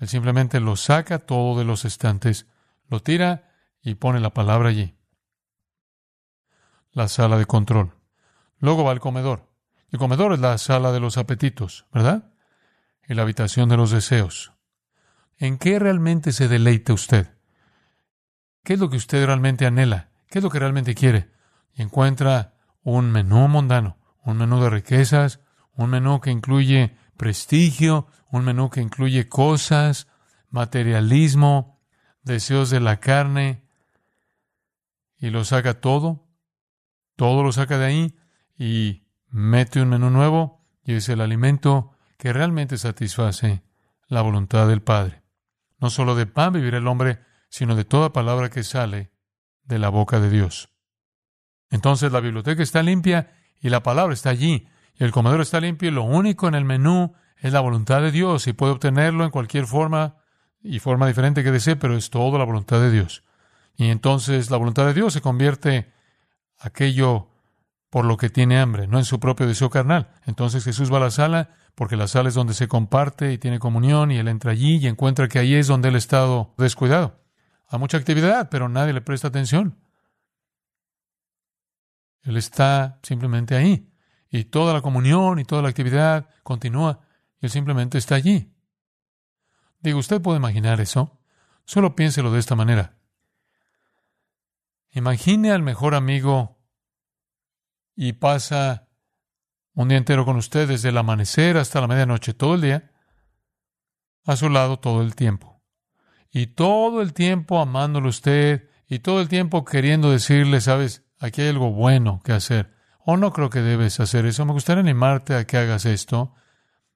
él 0.00 0.08
simplemente 0.08 0.60
lo 0.60 0.76
saca 0.76 1.18
todo 1.18 1.58
de 1.58 1.64
los 1.64 1.84
estantes, 1.84 2.46
lo 2.88 3.00
tira 3.00 3.50
y 3.82 3.94
pone 3.96 4.20
la 4.20 4.30
palabra 4.30 4.68
allí. 4.68 4.96
La 6.92 7.08
sala 7.08 7.36
de 7.36 7.46
control. 7.46 7.97
Luego 8.60 8.84
va 8.84 8.92
el 8.92 9.00
comedor. 9.00 9.48
El 9.90 9.98
comedor 9.98 10.32
es 10.32 10.40
la 10.40 10.58
sala 10.58 10.92
de 10.92 11.00
los 11.00 11.16
apetitos, 11.16 11.86
¿verdad? 11.92 12.32
Y 13.08 13.14
la 13.14 13.22
habitación 13.22 13.68
de 13.68 13.76
los 13.76 13.90
deseos. 13.90 14.52
¿En 15.38 15.58
qué 15.58 15.78
realmente 15.78 16.32
se 16.32 16.48
deleita 16.48 16.92
usted? 16.92 17.34
¿Qué 18.64 18.74
es 18.74 18.80
lo 18.80 18.90
que 18.90 18.96
usted 18.96 19.24
realmente 19.24 19.66
anhela? 19.66 20.10
¿Qué 20.28 20.38
es 20.38 20.44
lo 20.44 20.50
que 20.50 20.58
realmente 20.58 20.94
quiere? 20.94 21.30
Y 21.74 21.82
encuentra 21.82 22.54
un 22.82 23.10
menú 23.10 23.48
mundano, 23.48 23.96
un 24.24 24.36
menú 24.36 24.60
de 24.60 24.70
riquezas, 24.70 25.40
un 25.72 25.90
menú 25.90 26.20
que 26.20 26.30
incluye 26.30 26.96
prestigio, 27.16 28.08
un 28.30 28.44
menú 28.44 28.68
que 28.68 28.82
incluye 28.82 29.28
cosas, 29.28 30.08
materialismo, 30.50 31.80
deseos 32.22 32.68
de 32.70 32.80
la 32.80 33.00
carne, 33.00 33.62
y 35.18 35.30
lo 35.30 35.44
saca 35.44 35.80
todo, 35.80 36.26
todo 37.16 37.42
lo 37.42 37.52
saca 37.52 37.78
de 37.78 37.86
ahí 37.86 38.18
y 38.58 39.06
mete 39.28 39.80
un 39.80 39.88
menú 39.88 40.10
nuevo 40.10 40.66
y 40.84 40.94
es 40.94 41.08
el 41.08 41.20
alimento 41.20 41.92
que 42.18 42.32
realmente 42.32 42.76
satisface 42.76 43.62
la 44.08 44.22
voluntad 44.22 44.66
del 44.66 44.82
Padre. 44.82 45.22
No 45.78 45.90
solo 45.90 46.16
de 46.16 46.26
pan 46.26 46.52
vivirá 46.52 46.78
el 46.78 46.86
hombre, 46.88 47.20
sino 47.48 47.76
de 47.76 47.84
toda 47.84 48.12
palabra 48.12 48.50
que 48.50 48.64
sale 48.64 49.12
de 49.62 49.78
la 49.78 49.90
boca 49.90 50.18
de 50.18 50.28
Dios. 50.28 50.70
Entonces 51.70 52.10
la 52.10 52.20
biblioteca 52.20 52.62
está 52.62 52.82
limpia 52.82 53.32
y 53.60 53.68
la 53.68 53.82
palabra 53.82 54.14
está 54.14 54.30
allí, 54.30 54.66
y 54.94 55.04
el 55.04 55.12
comedor 55.12 55.40
está 55.40 55.60
limpio 55.60 55.88
y 55.88 55.92
lo 55.92 56.02
único 56.02 56.48
en 56.48 56.54
el 56.54 56.64
menú 56.64 57.14
es 57.36 57.52
la 57.52 57.60
voluntad 57.60 58.02
de 58.02 58.10
Dios 58.10 58.46
y 58.48 58.52
puede 58.52 58.72
obtenerlo 58.72 59.24
en 59.24 59.30
cualquier 59.30 59.66
forma 59.66 60.16
y 60.60 60.80
forma 60.80 61.06
diferente 61.06 61.44
que 61.44 61.52
desee, 61.52 61.76
pero 61.76 61.96
es 61.96 62.10
todo 62.10 62.36
la 62.38 62.44
voluntad 62.44 62.80
de 62.80 62.90
Dios. 62.90 63.22
Y 63.76 63.90
entonces 63.90 64.50
la 64.50 64.56
voluntad 64.56 64.86
de 64.86 64.94
Dios 64.94 65.12
se 65.12 65.20
convierte 65.20 65.92
aquello 66.58 67.28
por 67.90 68.04
lo 68.04 68.16
que 68.16 68.28
tiene 68.28 68.58
hambre, 68.58 68.86
no 68.86 68.98
en 68.98 69.04
su 69.04 69.18
propio 69.18 69.46
deseo 69.46 69.70
carnal. 69.70 70.10
Entonces 70.26 70.64
Jesús 70.64 70.92
va 70.92 70.98
a 70.98 71.00
la 71.00 71.10
sala, 71.10 71.54
porque 71.74 71.96
la 71.96 72.08
sala 72.08 72.28
es 72.28 72.34
donde 72.34 72.54
se 72.54 72.68
comparte 72.68 73.32
y 73.32 73.38
tiene 73.38 73.58
comunión, 73.58 74.10
y 74.10 74.18
él 74.18 74.28
entra 74.28 74.52
allí 74.52 74.76
y 74.76 74.86
encuentra 74.86 75.28
que 75.28 75.38
ahí 75.38 75.54
es 75.54 75.66
donde 75.66 75.88
él 75.88 75.94
ha 75.94 75.98
estado 75.98 76.54
descuidado. 76.58 77.20
Hay 77.68 77.78
mucha 77.78 77.96
actividad, 77.96 78.48
pero 78.50 78.68
nadie 78.68 78.92
le 78.92 79.00
presta 79.00 79.28
atención. 79.28 79.78
Él 82.22 82.36
está 82.36 82.98
simplemente 83.02 83.54
ahí. 83.54 83.90
Y 84.30 84.44
toda 84.44 84.74
la 84.74 84.82
comunión 84.82 85.38
y 85.38 85.44
toda 85.44 85.62
la 85.62 85.68
actividad 85.68 86.28
continúa. 86.42 87.00
Y 87.40 87.46
él 87.46 87.50
simplemente 87.50 87.96
está 87.96 88.14
allí. 88.14 88.52
Digo, 89.80 89.98
¿usted 89.98 90.20
puede 90.20 90.38
imaginar 90.38 90.80
eso? 90.80 91.20
Solo 91.64 91.94
piénselo 91.94 92.32
de 92.32 92.40
esta 92.40 92.54
manera. 92.54 92.96
Imagine 94.90 95.52
al 95.52 95.62
mejor 95.62 95.94
amigo 95.94 96.57
y 98.00 98.12
pasa 98.12 98.86
un 99.74 99.88
día 99.88 99.98
entero 99.98 100.24
con 100.24 100.36
usted 100.36 100.68
desde 100.68 100.90
el 100.90 100.98
amanecer 100.98 101.56
hasta 101.56 101.80
la 101.80 101.88
medianoche, 101.88 102.32
todo 102.32 102.54
el 102.54 102.60
día, 102.60 102.92
a 104.24 104.36
su 104.36 104.48
lado 104.50 104.78
todo 104.78 105.02
el 105.02 105.16
tiempo. 105.16 105.64
Y 106.30 106.46
todo 106.46 107.02
el 107.02 107.12
tiempo 107.12 107.60
amándolo 107.60 108.08
usted 108.08 108.70
y 108.86 109.00
todo 109.00 109.20
el 109.20 109.26
tiempo 109.26 109.64
queriendo 109.64 110.12
decirle, 110.12 110.60
sabes, 110.60 111.06
aquí 111.18 111.42
hay 111.42 111.48
algo 111.48 111.72
bueno 111.72 112.20
que 112.22 112.30
hacer. 112.30 112.72
O 113.04 113.16
no 113.16 113.32
creo 113.32 113.50
que 113.50 113.62
debes 113.62 113.98
hacer 113.98 114.26
eso. 114.26 114.46
Me 114.46 114.52
gustaría 114.52 114.82
animarte 114.82 115.34
a 115.34 115.44
que 115.44 115.56
hagas 115.56 115.84
esto. 115.84 116.36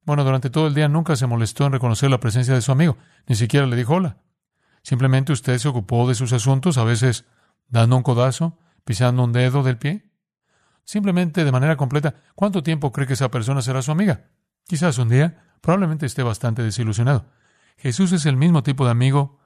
Bueno, 0.05 0.23
durante 0.23 0.51
todo 0.51 0.69
el 0.69 0.75
día 0.75 0.87
nunca 0.87 1.17
se 1.17 1.27
molestó 1.27 1.67
en 1.67 1.73
reconocer 1.73 2.11
la 2.11 2.21
presencia 2.21 2.55
de 2.55 2.63
su 2.63 2.71
amigo, 2.71 2.97
ni 3.27 3.35
siquiera 3.35 3.67
le 3.67 3.75
dijo 3.75 3.95
hola. 3.95 4.19
Simplemente 4.85 5.33
usted 5.33 5.59
se 5.59 5.67
ocupó 5.67 6.09
de 6.09 6.15
sus 6.15 6.33
asuntos, 6.33 6.79
a 6.79 6.85
veces 6.85 7.25
dando 7.67 7.97
un 7.97 8.05
codazo, 8.05 8.57
pisando 8.85 9.25
un 9.25 9.33
dedo 9.33 9.65
del 9.65 9.79
pie. 9.79 10.12
Simplemente 10.85 11.45
de 11.45 11.53
manera 11.53 11.77
completa, 11.77 12.15
¿cuánto 12.35 12.63
tiempo 12.63 12.93
cree 12.93 13.07
que 13.07 13.13
esa 13.15 13.31
persona 13.31 13.63
será 13.63 13.83
su 13.83 13.93
amiga? 13.93 14.29
Quizás 14.67 14.99
un 14.99 15.09
día, 15.09 15.45
probablemente 15.61 16.07
esté 16.07 16.23
bastante 16.23 16.63
desilusionado. 16.63 17.27
Jesús 17.77 18.13
es 18.13 18.27
el 18.27 18.37
mismo 18.37 18.63
tipo 18.63 18.85
de 18.85 18.91
amigo, 18.91 19.41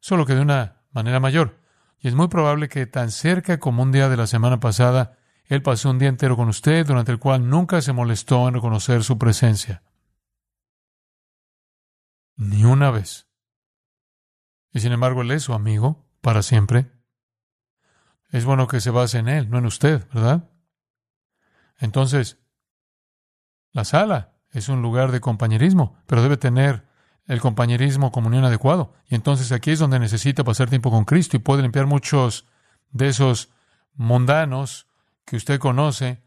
solo 0.00 0.26
que 0.26 0.34
de 0.34 0.40
una 0.40 0.82
manera 0.92 1.20
mayor. 1.20 1.58
Y 1.98 2.08
es 2.08 2.14
muy 2.14 2.28
probable 2.28 2.68
que 2.68 2.86
tan 2.86 3.10
cerca 3.10 3.58
como 3.58 3.82
un 3.82 3.92
día 3.92 4.08
de 4.08 4.16
la 4.16 4.26
semana 4.26 4.60
pasada, 4.60 5.18
él 5.44 5.62
pasó 5.62 5.90
un 5.90 5.98
día 5.98 6.08
entero 6.08 6.36
con 6.36 6.48
usted, 6.48 6.86
durante 6.86 7.10
el 7.10 7.18
cual 7.18 7.48
nunca 7.48 7.82
se 7.82 7.92
molestó 7.92 8.46
en 8.46 8.54
reconocer 8.54 9.02
su 9.02 9.18
presencia. 9.18 9.82
Ni 12.36 12.64
una 12.64 12.92
vez. 12.92 13.26
Y 14.72 14.78
sin 14.78 14.92
embargo, 14.92 15.22
Él 15.22 15.32
es 15.32 15.42
su 15.42 15.52
amigo 15.52 16.06
para 16.20 16.42
siempre. 16.42 16.90
Es 18.30 18.44
bueno 18.44 18.66
que 18.66 18.80
se 18.80 18.90
base 18.90 19.18
en 19.18 19.28
Él, 19.28 19.50
no 19.50 19.58
en 19.58 19.66
usted, 19.66 20.06
¿verdad? 20.12 20.48
Entonces, 21.78 22.38
la 23.72 23.84
sala 23.84 24.34
es 24.50 24.68
un 24.68 24.82
lugar 24.82 25.12
de 25.12 25.20
compañerismo, 25.20 25.96
pero 26.06 26.22
debe 26.22 26.36
tener 26.36 26.88
el 27.26 27.40
compañerismo 27.40 28.10
comunión 28.10 28.44
adecuado. 28.44 28.92
Y 29.08 29.14
entonces 29.14 29.52
aquí 29.52 29.70
es 29.70 29.78
donde 29.78 29.98
necesita 29.98 30.44
pasar 30.44 30.68
tiempo 30.68 30.90
con 30.90 31.04
Cristo 31.04 31.36
y 31.36 31.40
puede 31.40 31.62
limpiar 31.62 31.86
muchos 31.86 32.46
de 32.90 33.08
esos 33.08 33.50
mundanos 33.94 34.88
que 35.24 35.36
usted 35.36 35.60
conoce 35.60 36.22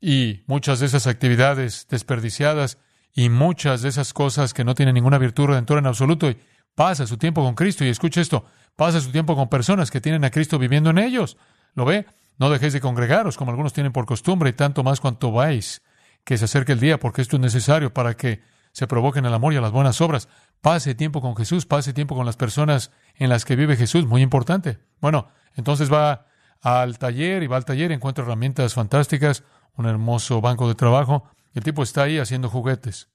y 0.00 0.42
muchas 0.46 0.80
de 0.80 0.86
esas 0.86 1.06
actividades 1.06 1.86
desperdiciadas 1.88 2.78
y 3.12 3.28
muchas 3.28 3.82
de 3.82 3.88
esas 3.88 4.12
cosas 4.12 4.52
que 4.52 4.64
no 4.64 4.74
tienen 4.74 4.96
ninguna 4.96 5.18
virtud 5.18 5.46
redentora 5.46 5.78
en 5.78 5.86
absoluto. 5.86 6.28
Pasa 6.74 7.06
su 7.06 7.16
tiempo 7.16 7.42
con 7.42 7.54
Cristo 7.54 7.84
y 7.84 7.88
escuche 7.88 8.20
esto, 8.20 8.44
pasa 8.76 9.00
su 9.00 9.10
tiempo 9.10 9.36
con 9.36 9.48
personas 9.48 9.90
que 9.90 10.00
tienen 10.00 10.24
a 10.24 10.30
Cristo 10.30 10.58
viviendo 10.58 10.90
en 10.90 10.98
ellos. 10.98 11.36
¿Lo 11.74 11.84
ve? 11.84 12.06
No 12.38 12.50
dejéis 12.50 12.72
de 12.72 12.80
congregaros 12.80 13.36
como 13.36 13.50
algunos 13.50 13.72
tienen 13.72 13.92
por 13.92 14.06
costumbre 14.06 14.50
y 14.50 14.52
tanto 14.52 14.82
más 14.82 15.00
cuanto 15.00 15.30
vais, 15.32 15.82
que 16.24 16.36
se 16.36 16.46
acerque 16.46 16.72
el 16.72 16.80
día, 16.80 16.98
porque 16.98 17.22
esto 17.22 17.36
es 17.36 17.42
necesario 17.42 17.92
para 17.92 18.16
que 18.16 18.42
se 18.72 18.86
provoquen 18.86 19.24
el 19.24 19.34
amor 19.34 19.52
y 19.52 19.60
las 19.60 19.70
buenas 19.70 20.00
obras. 20.00 20.28
Pase 20.60 20.94
tiempo 20.94 21.20
con 21.20 21.36
Jesús, 21.36 21.66
pase 21.66 21.92
tiempo 21.92 22.16
con 22.16 22.26
las 22.26 22.36
personas 22.36 22.90
en 23.14 23.28
las 23.28 23.44
que 23.44 23.54
vive 23.54 23.76
Jesús, 23.76 24.06
muy 24.06 24.22
importante. 24.22 24.78
Bueno, 25.00 25.28
entonces 25.54 25.92
va 25.92 26.26
al 26.60 26.98
taller 26.98 27.42
y 27.42 27.46
va 27.46 27.56
al 27.56 27.64
taller 27.64 27.92
encuentra 27.92 28.24
herramientas 28.24 28.74
fantásticas, 28.74 29.44
un 29.76 29.86
hermoso 29.86 30.40
banco 30.40 30.66
de 30.66 30.74
trabajo, 30.74 31.28
y 31.54 31.58
el 31.58 31.64
tipo 31.64 31.82
está 31.82 32.02
ahí 32.02 32.18
haciendo 32.18 32.48
juguetes. 32.48 33.10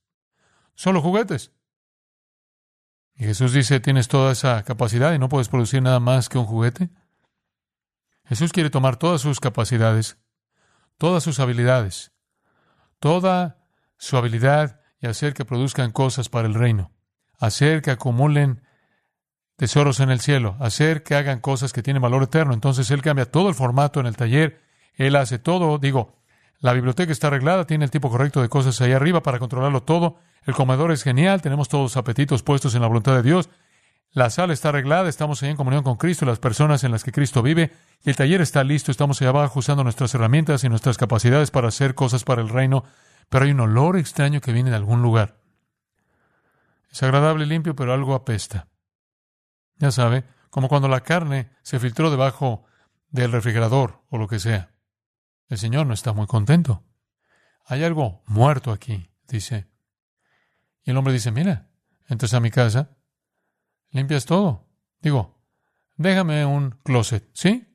Solo 0.75 1.01
juguetes. 1.01 1.51
Y 3.19 3.25
Jesús 3.25 3.51
dice, 3.51 3.81
tienes 3.81 4.07
toda 4.07 4.31
esa 4.31 4.63
capacidad 4.63 5.13
y 5.13 5.19
no 5.19 5.27
puedes 5.27 5.49
producir 5.49 5.81
nada 5.83 5.99
más 5.99 6.29
que 6.29 6.37
un 6.37 6.45
juguete. 6.45 6.89
Jesús 8.23 8.53
quiere 8.53 8.69
tomar 8.69 8.95
todas 8.95 9.19
sus 9.19 9.41
capacidades, 9.41 10.17
todas 10.97 11.21
sus 11.21 11.41
habilidades, 11.41 12.13
toda 12.97 13.57
su 13.97 14.15
habilidad 14.15 14.79
y 15.01 15.07
hacer 15.07 15.33
que 15.33 15.43
produzcan 15.43 15.91
cosas 15.91 16.29
para 16.29 16.47
el 16.47 16.53
reino, 16.53 16.93
hacer 17.37 17.81
que 17.81 17.91
acumulen 17.91 18.63
tesoros 19.57 19.99
en 19.99 20.11
el 20.11 20.21
cielo, 20.21 20.55
hacer 20.61 21.03
que 21.03 21.15
hagan 21.15 21.41
cosas 21.41 21.73
que 21.73 21.83
tienen 21.83 22.01
valor 22.01 22.23
eterno. 22.23 22.53
Entonces 22.53 22.89
Él 22.89 23.01
cambia 23.01 23.29
todo 23.29 23.49
el 23.49 23.55
formato 23.55 23.99
en 23.99 24.05
el 24.05 24.15
taller, 24.15 24.61
Él 24.93 25.17
hace 25.17 25.39
todo, 25.39 25.77
digo, 25.77 26.18
la 26.59 26.73
biblioteca 26.73 27.11
está 27.11 27.27
arreglada, 27.27 27.65
tiene 27.65 27.85
el 27.85 27.91
tipo 27.91 28.09
correcto 28.09 28.41
de 28.41 28.49
cosas 28.49 28.79
ahí 28.81 28.91
arriba 28.91 29.23
para 29.23 29.39
controlarlo 29.39 29.83
todo, 29.83 30.17
el 30.43 30.53
comedor 30.53 30.91
es 30.91 31.03
genial, 31.03 31.41
tenemos 31.41 31.69
todos 31.69 31.83
los 31.83 31.97
apetitos 31.97 32.43
puestos 32.43 32.75
en 32.75 32.81
la 32.81 32.87
voluntad 32.87 33.15
de 33.15 33.23
Dios, 33.23 33.49
la 34.11 34.29
sala 34.31 34.53
está 34.53 34.69
arreglada, 34.69 35.07
estamos 35.07 35.43
ahí 35.43 35.51
en 35.51 35.55
comunión 35.55 35.83
con 35.83 35.95
Cristo, 35.95 36.25
las 36.25 36.39
personas 36.39 36.83
en 36.83 36.91
las 36.91 37.03
que 37.03 37.11
Cristo 37.11 37.43
vive, 37.43 37.71
y 38.03 38.09
el 38.09 38.15
taller 38.15 38.41
está 38.41 38.63
listo, 38.63 38.91
estamos 38.91 39.21
allá 39.21 39.29
abajo 39.29 39.59
usando 39.59 39.83
nuestras 39.83 40.13
herramientas 40.15 40.63
y 40.63 40.69
nuestras 40.69 40.97
capacidades 40.97 41.51
para 41.51 41.67
hacer 41.67 41.93
cosas 41.93 42.23
para 42.23 42.41
el 42.41 42.49
reino, 42.49 42.83
pero 43.29 43.45
hay 43.45 43.51
un 43.51 43.59
olor 43.59 43.97
extraño 43.97 44.41
que 44.41 44.51
viene 44.51 44.71
de 44.71 44.75
algún 44.75 45.03
lugar. 45.03 45.37
Es 46.91 47.03
agradable 47.03 47.45
y 47.45 47.47
limpio, 47.47 47.75
pero 47.75 47.93
algo 47.93 48.15
apesta. 48.15 48.67
Ya 49.77 49.91
sabe, 49.91 50.23
como 50.49 50.67
cuando 50.67 50.87
la 50.87 51.01
carne 51.01 51.51
se 51.61 51.79
filtró 51.79 52.09
debajo 52.09 52.65
del 53.11 53.31
refrigerador 53.31 54.01
o 54.09 54.17
lo 54.17 54.27
que 54.27 54.39
sea. 54.39 54.71
El 55.49 55.57
Señor 55.57 55.87
no 55.87 55.93
está 55.93 56.13
muy 56.13 56.27
contento. 56.27 56.83
Hay 57.65 57.83
algo 57.83 58.23
muerto 58.27 58.71
aquí, 58.71 59.11
dice. 59.27 59.67
Y 60.83 60.91
el 60.91 60.97
hombre 60.97 61.13
dice, 61.13 61.31
mira, 61.31 61.69
entras 62.07 62.33
a 62.33 62.39
mi 62.39 62.51
casa 62.51 62.95
limpias 63.91 64.25
todo. 64.25 64.67
Digo, 65.01 65.41
déjame 65.95 66.45
un 66.45 66.71
closet, 66.83 67.27
¿sí? 67.33 67.67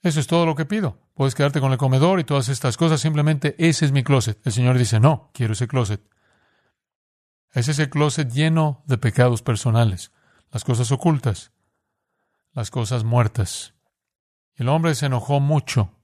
Eso 0.00 0.20
es 0.20 0.26
todo 0.26 0.46
lo 0.46 0.54
que 0.54 0.64
pido. 0.64 0.98
Puedes 1.14 1.34
quedarte 1.34 1.60
con 1.60 1.72
el 1.72 1.78
comedor 1.78 2.20
y 2.20 2.24
todas 2.24 2.48
estas 2.48 2.76
cosas, 2.76 3.00
simplemente 3.00 3.54
ese 3.58 3.84
es 3.84 3.92
mi 3.92 4.02
closet. 4.02 4.44
El 4.46 4.52
Señor 4.52 4.78
dice, 4.78 5.00
no, 5.00 5.30
quiero 5.34 5.52
ese 5.52 5.68
closet. 5.68 6.00
Es 7.52 7.68
ese 7.68 7.90
closet 7.90 8.32
lleno 8.32 8.82
de 8.86 8.96
pecados 8.96 9.42
personales, 9.42 10.10
las 10.50 10.64
cosas 10.64 10.90
ocultas, 10.90 11.52
las 12.52 12.70
cosas 12.70 13.04
muertas. 13.04 13.74
El 14.54 14.68
hombre 14.68 14.94
se 14.94 15.06
enojó 15.06 15.38
mucho 15.40 16.01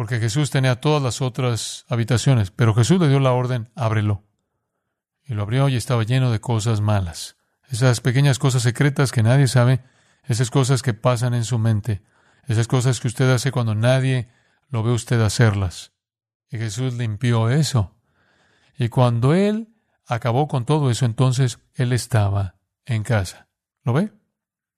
porque 0.00 0.18
Jesús 0.18 0.48
tenía 0.48 0.80
todas 0.80 1.02
las 1.02 1.20
otras 1.20 1.84
habitaciones, 1.86 2.50
pero 2.50 2.72
Jesús 2.72 2.98
le 2.98 3.10
dio 3.10 3.20
la 3.20 3.32
orden, 3.32 3.68
ábrelo. 3.74 4.24
Y 5.26 5.34
lo 5.34 5.42
abrió 5.42 5.68
y 5.68 5.76
estaba 5.76 6.04
lleno 6.04 6.32
de 6.32 6.40
cosas 6.40 6.80
malas 6.80 7.36
esas 7.68 8.00
pequeñas 8.00 8.38
cosas 8.38 8.62
secretas 8.62 9.12
que 9.12 9.22
nadie 9.22 9.46
sabe, 9.46 9.84
esas 10.24 10.50
cosas 10.50 10.80
que 10.80 10.94
pasan 10.94 11.34
en 11.34 11.44
su 11.44 11.58
mente, 11.58 12.02
esas 12.46 12.66
cosas 12.66 12.98
que 12.98 13.08
usted 13.08 13.30
hace 13.30 13.52
cuando 13.52 13.74
nadie 13.74 14.30
lo 14.70 14.82
ve 14.82 14.90
usted 14.90 15.20
hacerlas. 15.20 15.92
Y 16.48 16.56
Jesús 16.56 16.94
limpió 16.94 17.50
eso. 17.50 17.94
Y 18.78 18.88
cuando 18.88 19.34
Él 19.34 19.68
acabó 20.06 20.48
con 20.48 20.64
todo 20.64 20.90
eso, 20.90 21.04
entonces 21.04 21.58
Él 21.74 21.92
estaba 21.92 22.56
en 22.86 23.02
casa. 23.02 23.48
¿Lo 23.84 23.92
ve? 23.92 24.14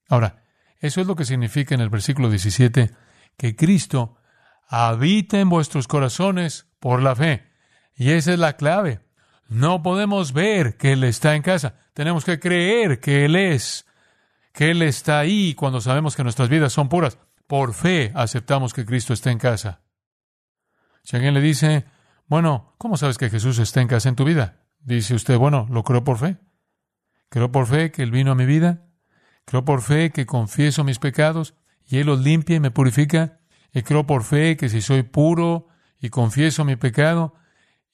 Ahora, 0.08 0.42
eso 0.80 1.00
es 1.00 1.06
lo 1.06 1.14
que 1.14 1.24
significa 1.24 1.76
en 1.76 1.80
el 1.80 1.90
versículo 1.90 2.28
17, 2.28 2.90
que 3.38 3.54
Cristo 3.54 4.16
habita 4.72 5.38
en 5.38 5.50
vuestros 5.50 5.86
corazones 5.86 6.66
por 6.80 7.02
la 7.02 7.14
fe. 7.14 7.44
Y 7.94 8.12
esa 8.12 8.32
es 8.32 8.38
la 8.38 8.56
clave. 8.56 9.00
No 9.46 9.82
podemos 9.82 10.32
ver 10.32 10.78
que 10.78 10.92
Él 10.92 11.04
está 11.04 11.36
en 11.36 11.42
casa. 11.42 11.74
Tenemos 11.92 12.24
que 12.24 12.40
creer 12.40 12.98
que 12.98 13.26
Él 13.26 13.36
es, 13.36 13.84
que 14.54 14.70
Él 14.70 14.80
está 14.80 15.18
ahí 15.18 15.54
cuando 15.54 15.82
sabemos 15.82 16.16
que 16.16 16.24
nuestras 16.24 16.48
vidas 16.48 16.72
son 16.72 16.88
puras. 16.88 17.18
Por 17.46 17.74
fe 17.74 18.12
aceptamos 18.14 18.72
que 18.72 18.86
Cristo 18.86 19.12
está 19.12 19.30
en 19.30 19.38
casa. 19.38 19.82
Si 21.02 21.16
alguien 21.16 21.34
le 21.34 21.42
dice, 21.42 21.84
bueno, 22.26 22.74
¿cómo 22.78 22.96
sabes 22.96 23.18
que 23.18 23.28
Jesús 23.28 23.58
está 23.58 23.82
en 23.82 23.88
casa 23.88 24.08
en 24.08 24.16
tu 24.16 24.24
vida? 24.24 24.64
Dice 24.80 25.14
usted, 25.14 25.36
bueno, 25.36 25.66
lo 25.70 25.84
creo 25.84 26.02
por 26.02 26.16
fe. 26.16 26.38
Creo 27.28 27.52
por 27.52 27.66
fe 27.66 27.90
que 27.90 28.02
Él 28.02 28.10
vino 28.10 28.32
a 28.32 28.36
mi 28.36 28.46
vida. 28.46 28.86
Creo 29.44 29.66
por 29.66 29.82
fe 29.82 30.12
que 30.12 30.24
confieso 30.24 30.82
mis 30.82 30.98
pecados 30.98 31.52
y 31.84 31.98
Él 31.98 32.06
los 32.06 32.20
limpia 32.20 32.56
y 32.56 32.60
me 32.60 32.70
purifica. 32.70 33.41
Y 33.72 33.82
creo 33.82 34.06
por 34.06 34.24
fe 34.24 34.56
que 34.56 34.68
si 34.68 34.80
soy 34.80 35.02
puro 35.02 35.68
y 35.98 36.10
confieso 36.10 36.64
mi 36.64 36.76
pecado, 36.76 37.34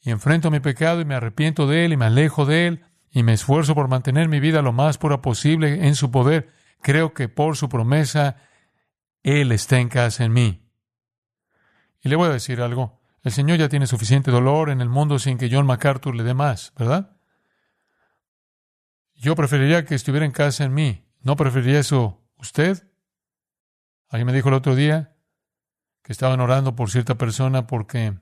y 0.01 0.11
enfrento 0.11 0.51
mi 0.51 0.61
pecado 0.61 1.01
y 1.01 1.05
me 1.05 1.15
arrepiento 1.15 1.67
de 1.67 1.85
él 1.85 1.93
y 1.93 1.97
me 1.97 2.07
alejo 2.07 2.47
de 2.47 2.67
él 2.67 2.85
y 3.11 3.23
me 3.23 3.33
esfuerzo 3.33 3.75
por 3.75 3.89
mantener 3.89 4.29
mi 4.29 4.41
vida 4.41 4.63
lo 4.63 4.73
más 4.73 4.99
pura 4.99 5.23
posible 5.23 5.87
en 5.87 5.95
su 5.95 6.11
poder, 6.11 6.51
creo 6.81 7.15
que 7.15 7.29
por 7.29 7.57
su 7.57 7.69
promesa 7.69 8.37
Él 9.23 9.53
está 9.53 9.79
en 9.79 9.89
casa 9.89 10.25
en 10.25 10.33
mí. 10.33 10.63
Y 12.01 12.09
le 12.09 12.17
voy 12.17 12.29
a 12.29 12.33
decir 12.33 12.61
algo. 12.61 13.01
El 13.23 13.33
Señor 13.33 13.59
ya 13.59 13.69
tiene 13.69 13.87
suficiente 13.87 14.31
dolor 14.31 14.71
en 14.71 14.81
el 14.81 14.89
mundo 14.89 15.19
sin 15.19 15.39
que 15.39 15.51
John 15.51 15.67
MacArthur 15.67 16.15
le 16.15 16.23
dé 16.23 16.35
más, 16.35 16.73
¿verdad? 16.79 17.17
Yo 19.15 19.35
preferiría 19.35 19.85
que 19.85 19.97
estuviera 19.97 20.25
en 20.25 20.33
casa 20.33 20.65
en 20.65 20.73
mí. 20.73 21.05
¿No 21.21 21.35
preferiría 21.35 21.81
eso 21.81 22.23
usted? 22.37 22.89
Alguien 24.09 24.27
me 24.27 24.33
dijo 24.33 24.49
el 24.49 24.55
otro 24.55 24.77
día 24.77 25.17
que 26.09 26.13
estaban 26.13 26.41
orando 26.41 26.75
por 26.75 26.91
cierta 26.91 27.17
persona 27.19 27.67
porque 27.67 28.15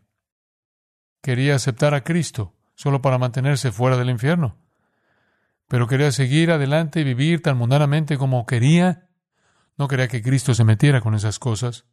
quería 1.22 1.54
aceptar 1.54 1.94
a 1.94 2.02
Cristo 2.02 2.52
solo 2.74 3.00
para 3.00 3.16
mantenerse 3.16 3.70
fuera 3.70 3.96
del 3.96 4.10
infierno. 4.10 4.58
Pero 5.68 5.86
quería 5.86 6.10
seguir 6.10 6.50
adelante 6.50 7.00
y 7.00 7.04
vivir 7.04 7.42
tan 7.42 7.56
mundanamente 7.56 8.18
como 8.18 8.44
quería. 8.44 9.08
No 9.78 9.86
quería 9.86 10.08
que 10.08 10.20
Cristo 10.20 10.52
se 10.52 10.64
metiera 10.64 11.00
con 11.00 11.14
esas 11.14 11.38
cosas. 11.38 11.86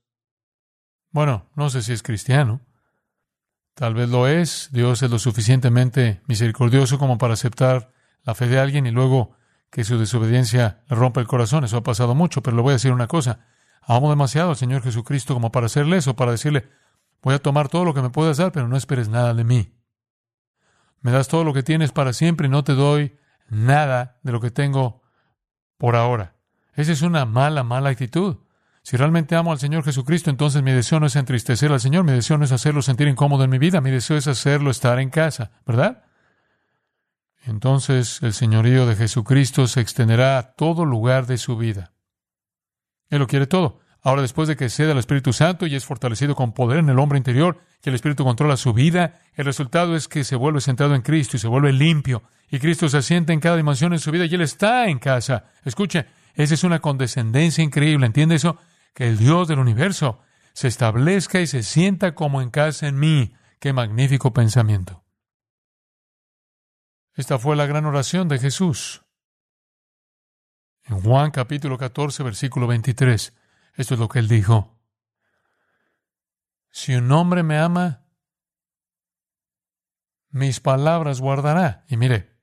Bueno, 1.12 1.52
no 1.56 1.70
sé 1.70 1.84
si 1.84 1.94
es 1.94 2.02
cristiano. 2.02 2.62
Tal 3.76 3.94
vez 3.94 4.10
lo 4.10 4.28
es. 4.28 4.70
Dios 4.72 5.04
es 5.04 5.12
lo 5.12 5.20
suficientemente 5.20 6.24
misericordioso 6.26 6.98
como 6.98 7.20
para 7.20 7.36
aceptar 7.36 7.94
la 8.24 8.34
fe 8.34 8.48
de 8.48 8.58
alguien 8.58 8.88
y 8.88 8.92
luego 8.92 9.36
que 9.70 9.84
su 9.84 10.00
desobediencia 10.00 10.82
le 10.90 10.96
rompa 10.96 11.22
el 11.22 11.28
corazón. 11.28 11.66
Eso 11.66 11.78
ha 11.78 11.84
pasado 11.84 12.16
mucho, 12.16 12.42
pero 12.42 12.56
le 12.58 12.64
voy 12.64 12.72
a 12.72 12.78
decir 12.82 12.92
una 12.92 13.06
cosa. 13.06 13.46
Amo 13.86 14.10
demasiado 14.10 14.52
al 14.52 14.56
Señor 14.56 14.82
Jesucristo 14.82 15.34
como 15.34 15.52
para 15.52 15.66
hacerle 15.66 15.98
eso, 15.98 16.16
para 16.16 16.32
decirle, 16.32 16.70
Voy 17.24 17.34
a 17.34 17.40
tomar 17.40 17.70
todo 17.70 17.86
lo 17.86 17.94
que 17.94 18.02
me 18.02 18.10
puedas 18.10 18.38
dar, 18.38 18.52
pero 18.52 18.68
no 18.68 18.76
esperes 18.76 19.08
nada 19.08 19.34
de 19.34 19.46
mí. 19.46 19.74
Me 21.00 21.12
das 21.12 21.30
todo 21.30 21.46
lo 21.46 21.54
que 21.54 21.64
tienes 21.64 21.94
para 21.94 22.12
siempre 22.12 22.48
y 22.48 22.50
no 22.50 22.66
te 22.66 22.74
doy 22.74 23.18
nada 23.48 24.20
de 24.24 24.34
lo 24.34 24.42
que 24.42 24.52
tengo 24.52 25.02
por 25.78 25.96
ahora. 25.96 26.36
Esa 26.76 26.92
es 26.92 27.02
una 27.02 27.26
mala, 27.26 27.64
mala 27.64 27.90
actitud. 27.90 28.38
Si 28.84 28.98
realmente 28.98 29.38
amo 29.38 29.54
al 29.54 29.60
Señor 29.60 29.86
Jesucristo, 29.86 30.30
entonces 30.30 30.62
mi 30.64 30.74
deseo 30.74 31.00
no 31.00 31.06
es 31.06 31.16
entristecer 31.16 31.72
al 31.72 31.80
Señor, 31.80 32.04
mi 32.04 32.12
deseo 32.12 32.38
no 32.38 32.44
es 32.44 32.52
hacerlo 32.52 32.82
sentir 32.82 33.08
incómodo 33.08 33.46
en 33.46 33.50
mi 33.50 33.58
vida, 33.58 33.80
mi 33.80 33.92
deseo 33.92 34.18
es 34.18 34.28
hacerlo 34.28 34.70
estar 34.70 35.00
en 35.00 35.10
casa, 35.10 35.52
¿verdad? 35.66 36.04
Entonces 37.46 38.22
el 38.22 38.34
señorío 38.34 38.86
de 38.86 38.98
Jesucristo 38.98 39.68
se 39.68 39.80
extenderá 39.80 40.38
a 40.38 40.54
todo 40.56 40.84
lugar 40.84 41.26
de 41.26 41.38
su 41.38 41.56
vida. 41.56 41.93
Él 43.14 43.20
lo 43.20 43.28
quiere 43.28 43.46
todo. 43.46 43.80
Ahora, 44.02 44.24
después 44.24 44.48
de 44.48 44.56
que 44.56 44.70
cede 44.70 44.92
al 44.92 44.98
Espíritu 44.98 45.34
Santo 45.34 45.68
y 45.68 45.76
es 45.76 45.86
fortalecido 45.86 46.34
con 46.34 46.52
poder 46.52 46.80
en 46.80 46.90
el 46.90 46.98
hombre 46.98 47.20
interior, 47.20 47.62
que 47.80 47.92
el 47.92 47.96
Espíritu 47.96 48.24
controla 48.24 48.58
su 48.58 48.74
vida, 48.74 49.20
el 49.36 49.46
resultado 49.46 49.96
es 49.96 50.08
que 50.08 50.24
se 50.24 50.36
vuelve 50.36 50.62
centrado 50.62 50.96
en 50.96 51.04
Cristo 51.04 51.38
y 51.38 51.40
se 51.40 51.48
vuelve 51.48 51.72
limpio. 51.72 52.24
Y 52.50 52.58
Cristo 52.58 52.90
se 52.90 52.98
asienta 52.98 53.32
en 53.32 53.40
cada 53.40 53.56
dimensión 53.56 53.94
en 53.94 54.00
su 54.00 54.10
vida 54.10 54.26
y 54.26 54.34
Él 54.34 54.42
está 54.42 54.88
en 54.88 54.98
casa. 54.98 55.46
Escuche, 55.64 56.08
esa 56.34 56.56
es 56.56 56.64
una 56.64 56.80
condescendencia 56.80 57.64
increíble. 57.64 58.08
¿Entiende 58.08 58.34
eso? 58.34 58.58
Que 58.96 59.08
el 59.08 59.20
Dios 59.20 59.48
del 59.48 59.60
universo 59.60 60.22
se 60.54 60.70
establezca 60.70 61.40
y 61.40 61.46
se 61.46 61.62
sienta 61.62 62.16
como 62.16 62.42
en 62.42 62.50
casa 62.50 62.88
en 62.88 62.98
mí. 62.98 63.36
Qué 63.60 63.74
magnífico 63.74 64.34
pensamiento. 64.34 65.04
Esta 67.14 67.38
fue 67.38 67.56
la 67.56 67.68
gran 67.68 67.86
oración 67.86 68.28
de 68.28 68.40
Jesús. 68.40 69.04
En 70.86 71.02
Juan 71.02 71.32
capítulo 71.32 71.78
14, 71.78 72.24
versículo 72.24 72.68
23. 72.68 73.34
Esto 73.76 73.94
es 73.94 74.00
lo 74.00 74.10
que 74.10 74.20
él 74.20 74.28
dijo. 74.28 74.78
Si 76.72 76.94
un 76.96 77.12
hombre 77.12 77.44
me 77.44 77.58
ama, 77.58 78.06
mis 80.30 80.60
palabras 80.60 81.22
guardará. 81.22 81.86
Y 81.88 81.96
mire, 81.96 82.38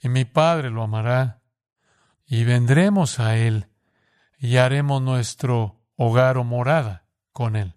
y 0.00 0.08
mi 0.08 0.24
Padre 0.24 0.70
lo 0.70 0.82
amará, 0.82 1.42
y 2.26 2.44
vendremos 2.44 3.20
a 3.20 3.36
él, 3.36 3.68
y 4.38 4.58
haremos 4.58 5.00
nuestro 5.00 5.80
hogar 5.96 6.36
o 6.36 6.44
morada 6.44 7.06
con 7.32 7.56
él. 7.56 7.74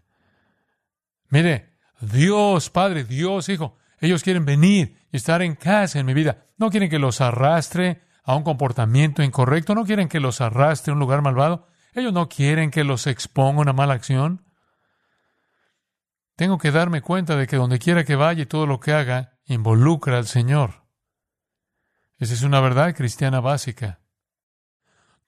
Mire, 1.30 1.78
Dios, 2.02 2.70
Padre, 2.70 3.06
Dios, 3.06 3.48
Hijo, 3.48 3.78
ellos 4.00 4.24
quieren 4.24 4.46
venir 4.46 4.98
y 5.12 5.18
estar 5.18 5.42
en 5.42 5.56
casa 5.56 6.00
en 6.00 6.06
mi 6.06 6.14
vida. 6.14 6.48
No 6.58 6.70
quieren 6.70 6.90
que 6.90 7.00
los 7.00 7.22
arrastre 7.22 8.07
a 8.28 8.36
un 8.36 8.44
comportamiento 8.44 9.24
incorrecto, 9.24 9.74
no 9.74 9.86
quieren 9.86 10.10
que 10.10 10.20
los 10.20 10.42
arrastre 10.42 10.92
a 10.92 10.94
un 10.94 11.00
lugar 11.00 11.22
malvado, 11.22 11.70
ellos 11.94 12.12
no 12.12 12.28
quieren 12.28 12.72
que 12.72 12.84
los 12.84 13.08
exponga 13.08 13.60
a 13.60 13.62
una 13.62 13.74
mala 13.74 13.94
acción. 13.94 14.46
Tengo 16.36 16.58
que 16.58 16.72
darme 16.72 17.02
cuenta 17.02 17.38
de 17.38 17.48
que 17.48 17.56
donde 17.56 17.80
quiera 17.80 18.04
que 18.04 18.18
vaya 18.18 18.44
y 18.44 18.46
todo 18.46 18.68
lo 18.68 18.82
que 18.82 18.92
haga 18.92 19.40
involucra 19.46 20.18
al 20.18 20.28
Señor. 20.28 20.84
Esa 22.18 22.34
es 22.34 22.42
una 22.42 22.60
verdad 22.60 22.94
cristiana 22.94 23.40
básica. 23.40 24.02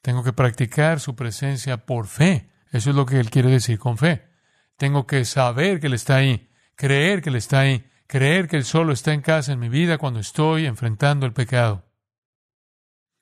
Tengo 0.02 0.22
que 0.22 0.34
practicar 0.34 1.00
su 1.00 1.16
presencia 1.16 1.86
por 1.86 2.06
fe. 2.06 2.52
Eso 2.70 2.90
es 2.90 2.96
lo 2.98 3.06
que 3.06 3.22
Él 3.22 3.30
quiere 3.30 3.50
decir 3.50 3.80
con 3.80 3.98
fe. 3.98 4.28
Tengo 4.76 5.08
que 5.08 5.24
saber 5.24 5.80
que 5.80 5.88
Él 5.88 5.94
está 5.94 6.18
ahí, 6.18 6.52
creer 6.76 7.22
que 7.22 7.30
Él 7.30 7.38
está 7.38 7.62
ahí, 7.62 7.90
creer 8.08 8.50
que 8.50 8.58
Él 8.58 8.66
solo 8.66 8.92
está 8.92 9.14
en 9.14 9.22
casa 9.22 9.54
en 9.54 9.60
mi 9.60 9.70
vida 9.70 9.98
cuando 9.98 10.20
estoy 10.20 10.66
enfrentando 10.66 11.26
el 11.26 11.32
pecado. 11.32 11.89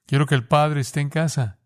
Quiero 0.08 0.26
que 0.26 0.36
el 0.36 0.48
Padre 0.48 0.82
esté 0.82 1.02
en 1.02 1.10
casa. 1.10 1.60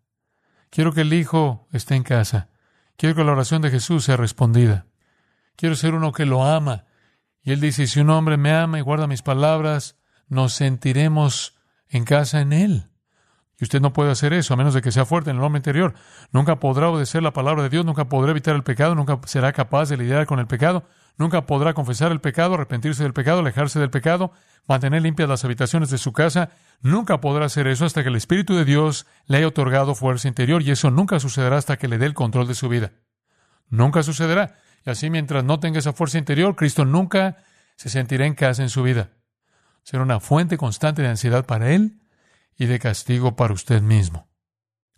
Quiero 0.68 0.92
que 0.92 1.02
el 1.02 1.12
Hijo 1.14 1.68
esté 1.72 1.94
en 1.94 2.02
casa. 2.02 2.50
Quiero 2.96 3.14
que 3.14 3.24
la 3.24 3.32
oración 3.32 3.62
de 3.62 3.70
Jesús 3.70 4.04
sea 4.04 4.16
respondida. 4.16 4.86
Quiero 5.56 5.76
ser 5.76 5.94
uno 5.94 6.12
que 6.12 6.26
lo 6.26 6.44
ama. 6.44 6.84
Y 7.42 7.52
él 7.52 7.60
dice, 7.60 7.86
si 7.86 8.00
un 8.00 8.10
hombre 8.10 8.36
me 8.36 8.52
ama 8.52 8.78
y 8.78 8.82
guarda 8.82 9.06
mis 9.06 9.22
palabras, 9.22 9.96
nos 10.28 10.52
sentiremos 10.54 11.56
en 11.88 12.04
casa 12.04 12.40
en 12.40 12.52
él. 12.52 12.91
Y 13.62 13.64
usted 13.64 13.80
no 13.80 13.92
puede 13.92 14.10
hacer 14.10 14.32
eso 14.32 14.54
a 14.54 14.56
menos 14.56 14.74
de 14.74 14.82
que 14.82 14.90
sea 14.90 15.04
fuerte 15.04 15.30
en 15.30 15.36
el 15.36 15.42
hombre 15.44 15.60
interior. 15.60 15.94
Nunca 16.32 16.58
podrá 16.58 16.88
obedecer 16.88 17.22
la 17.22 17.32
palabra 17.32 17.62
de 17.62 17.68
Dios, 17.68 17.84
nunca 17.84 18.08
podrá 18.08 18.32
evitar 18.32 18.56
el 18.56 18.64
pecado, 18.64 18.96
nunca 18.96 19.20
será 19.26 19.52
capaz 19.52 19.88
de 19.88 19.96
lidiar 19.96 20.26
con 20.26 20.40
el 20.40 20.48
pecado, 20.48 20.82
nunca 21.16 21.46
podrá 21.46 21.72
confesar 21.72 22.10
el 22.10 22.20
pecado, 22.20 22.54
arrepentirse 22.54 23.04
del 23.04 23.12
pecado, 23.12 23.38
alejarse 23.38 23.78
del 23.78 23.90
pecado, 23.90 24.32
mantener 24.66 25.02
limpias 25.02 25.28
las 25.28 25.44
habitaciones 25.44 25.90
de 25.90 25.98
su 25.98 26.12
casa. 26.12 26.50
Nunca 26.80 27.20
podrá 27.20 27.44
hacer 27.44 27.68
eso 27.68 27.84
hasta 27.84 28.02
que 28.02 28.08
el 28.08 28.16
Espíritu 28.16 28.56
de 28.56 28.64
Dios 28.64 29.06
le 29.26 29.36
haya 29.36 29.46
otorgado 29.46 29.94
fuerza 29.94 30.26
interior 30.26 30.60
y 30.62 30.72
eso 30.72 30.90
nunca 30.90 31.20
sucederá 31.20 31.56
hasta 31.56 31.76
que 31.76 31.86
le 31.86 31.98
dé 31.98 32.06
el 32.06 32.14
control 32.14 32.48
de 32.48 32.56
su 32.56 32.68
vida. 32.68 32.90
Nunca 33.68 34.02
sucederá. 34.02 34.56
Y 34.84 34.90
así 34.90 35.08
mientras 35.08 35.44
no 35.44 35.60
tenga 35.60 35.78
esa 35.78 35.92
fuerza 35.92 36.18
interior, 36.18 36.56
Cristo 36.56 36.84
nunca 36.84 37.36
se 37.76 37.90
sentirá 37.90 38.26
en 38.26 38.34
casa 38.34 38.64
en 38.64 38.70
su 38.70 38.82
vida. 38.82 39.10
Será 39.84 40.02
una 40.02 40.18
fuente 40.18 40.58
constante 40.58 41.02
de 41.02 41.08
ansiedad 41.10 41.46
para 41.46 41.70
Él 41.70 42.00
y 42.56 42.66
de 42.66 42.78
castigo 42.78 43.36
para 43.36 43.54
usted 43.54 43.82
mismo. 43.82 44.28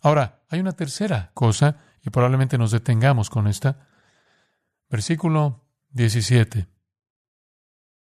Ahora, 0.01 0.43
hay 0.49 0.59
una 0.59 0.73
tercera 0.73 1.31
cosa, 1.33 1.77
y 2.05 2.11
probablemente 2.11 2.57
nos 2.57 2.71
detengamos 2.71 3.29
con 3.29 3.47
esta. 3.47 3.87
Versículo 4.89 5.65
17. 5.89 6.67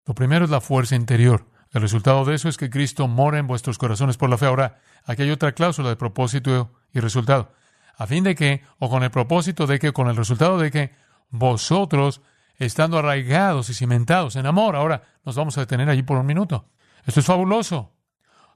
Lo 0.06 0.16
primero 0.16 0.46
es 0.46 0.52
la 0.52 0.62
fuerza 0.62 0.96
interior. 0.96 1.52
El 1.72 1.82
resultado 1.82 2.26
de 2.26 2.36
eso 2.36 2.50
es 2.50 2.58
que 2.58 2.70
Cristo 2.70 3.08
mora 3.08 3.38
en 3.38 3.48
vuestros 3.48 3.78
corazones 3.78 4.18
por 4.18 4.30
la 4.30 4.38
fe. 4.38 4.48
Ahora, 4.48 4.82
aquí 5.04 5.22
hay 5.22 5.32
otra 5.32 5.52
cláusula 5.52 5.90
de 5.90 5.96
propósito 5.96 6.74
y 6.92 7.00
resultado. 7.00 7.54
A 7.98 8.08
fin 8.08 8.24
de 8.24 8.34
que, 8.34 8.64
o 8.80 8.90
con 8.90 9.04
el 9.04 9.12
propósito 9.12 9.68
de 9.68 9.78
que, 9.78 9.90
o 9.90 9.94
con 9.94 10.08
el 10.08 10.16
resultado 10.16 10.58
de 10.58 10.72
que, 10.72 10.96
vosotros, 11.30 12.22
estando 12.58 12.98
arraigados 12.98 13.70
y 13.70 13.74
cimentados 13.74 14.36
en 14.36 14.48
amor. 14.48 14.76
Ahora 14.76 15.04
nos 15.24 15.36
vamos 15.36 15.58
a 15.58 15.62
detener 15.62 15.90
allí 15.90 16.02
por 16.02 16.18
un 16.18 16.26
minuto. 16.26 16.70
Esto 17.06 17.20
es 17.20 17.26
fabuloso. 17.26 17.95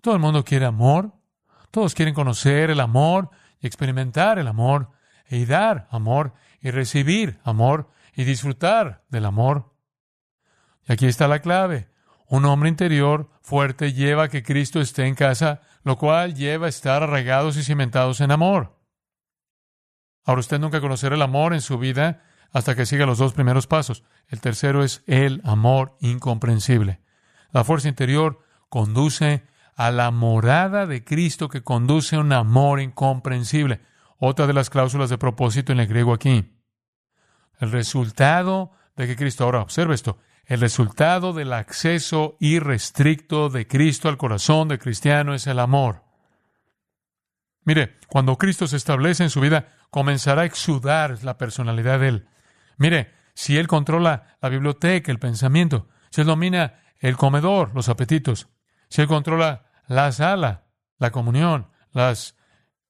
Todo 0.02 0.14
el 0.14 0.20
mundo 0.20 0.44
quiere 0.44 0.66
amor. 0.66 1.14
Todos 1.72 1.94
quieren 1.94 2.14
conocer 2.14 2.70
el 2.70 2.80
amor 2.80 3.30
y 3.60 3.68
experimentar 3.68 4.40
el 4.40 4.48
amor 4.48 4.90
y 5.30 5.46
dar 5.46 5.88
amor 5.92 6.34
y 6.62 6.72
recibir 6.72 7.40
amor 7.44 7.90
y 8.16 8.24
disfrutar 8.24 9.04
del 9.10 9.26
amor. 9.26 9.74
Y 10.88 10.94
aquí 10.94 11.06
está 11.06 11.28
la 11.28 11.40
clave. 11.40 11.90
Un 12.28 12.46
hombre 12.46 12.70
interior 12.70 13.30
fuerte 13.42 13.94
lleva 13.94 14.24
a 14.24 14.30
que 14.30 14.44
Cristo 14.44 14.82
esté 14.82 15.06
en 15.06 15.16
casa, 15.16 15.62
lo 15.84 15.98
cual 15.98 16.36
lleva 16.36 16.66
a 16.68 16.70
estar 16.70 17.04
arraigados 17.04 17.58
y 17.58 17.64
cimentados 17.64 18.22
en 18.22 18.32
amor. 18.32 18.78
Ahora 20.26 20.42
usted 20.42 20.60
nunca 20.60 20.82
conocerá 20.82 21.16
el 21.16 21.22
amor 21.22 21.54
en 21.54 21.62
su 21.62 21.78
vida 21.78 22.24
hasta 22.52 22.76
que 22.76 22.86
siga 22.86 23.06
los 23.06 23.18
dos 23.18 23.34
primeros 23.34 23.68
pasos. 23.68 24.04
El 24.28 24.42
tercero 24.42 24.84
es 24.84 25.04
el 25.08 25.42
amor 25.44 25.98
incomprensible. 26.02 27.02
La 27.52 27.64
fuerza 27.64 27.88
interior 27.88 28.44
conduce 28.70 29.44
a 29.80 29.92
la 29.92 30.12
morada 30.12 30.86
de 30.86 31.06
Cristo 31.06 31.48
que 31.48 31.64
conduce 31.64 32.18
a 32.18 32.20
un 32.20 32.34
amor 32.34 32.82
incomprensible. 32.82 33.80
Otra 34.18 34.46
de 34.46 34.52
las 34.52 34.70
cláusulas 34.70 35.10
de 35.10 35.18
propósito 35.18 35.72
en 35.72 35.80
el 35.80 35.88
griego 35.88 36.12
aquí. 36.12 36.54
El 37.62 37.72
resultado 37.72 38.74
de 38.98 39.08
que 39.08 39.16
Cristo, 39.16 39.46
ahora 39.46 39.62
observe 39.62 39.96
esto, 39.96 40.18
el 40.44 40.60
resultado 40.60 41.32
del 41.32 41.54
acceso 41.54 42.36
irrestricto 42.42 43.48
de 43.48 43.68
Cristo 43.68 44.10
al 44.10 44.18
corazón 44.18 44.68
del 44.68 44.80
cristiano 44.80 45.34
es 45.34 45.48
el 45.48 45.60
amor. 45.60 46.04
Mire, 47.64 48.00
cuando 48.10 48.38
Cristo 48.38 48.68
se 48.68 48.76
establece 48.76 49.24
en 49.24 49.30
su 49.30 49.40
vida, 49.40 49.78
comenzará 49.92 50.42
a 50.42 50.46
exudar 50.46 51.24
la 51.24 51.38
personalidad 51.38 52.02
de 52.02 52.08
Él. 52.10 52.28
Mire, 52.76 53.14
si 53.34 53.56
Él 53.56 53.70
controla 53.70 54.36
la 54.42 54.50
biblioteca, 54.50 55.10
el 55.10 55.20
pensamiento, 55.20 55.88
si 56.10 56.20
Él 56.20 56.28
domina 56.28 56.82
el 57.00 57.16
comedor, 57.16 57.72
los 57.74 57.88
apetitos, 57.88 58.50
si 58.90 59.02
Él 59.02 59.08
controla 59.08 59.69
la 59.90 60.12
sala, 60.12 60.68
la 61.00 61.12
comunión, 61.12 61.68
las 61.92 62.36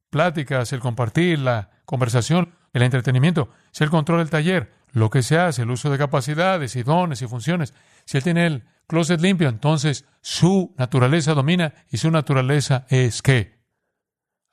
pláticas, 0.09 0.71
el 0.73 0.81
compartir, 0.81 1.39
la 1.39 1.71
conversación, 1.85 2.53
el 2.73 2.83
entretenimiento, 2.83 3.49
si 3.71 3.83
Él 3.83 3.89
controla 3.89 4.21
el 4.21 4.29
taller, 4.29 4.71
lo 4.91 5.09
que 5.09 5.23
se 5.23 5.39
hace, 5.39 5.63
el 5.63 5.71
uso 5.71 5.89
de 5.89 5.97
capacidades 5.97 6.75
y 6.75 6.83
dones 6.83 7.21
y 7.21 7.27
funciones, 7.27 7.73
si 8.05 8.17
Él 8.17 8.23
tiene 8.23 8.45
el 8.45 8.65
closet 8.85 9.21
limpio, 9.21 9.47
entonces 9.47 10.05
su 10.21 10.75
naturaleza 10.77 11.33
domina 11.33 11.73
y 11.89 11.97
su 11.97 12.11
naturaleza 12.11 12.85
es 12.89 13.21
qué? 13.21 13.63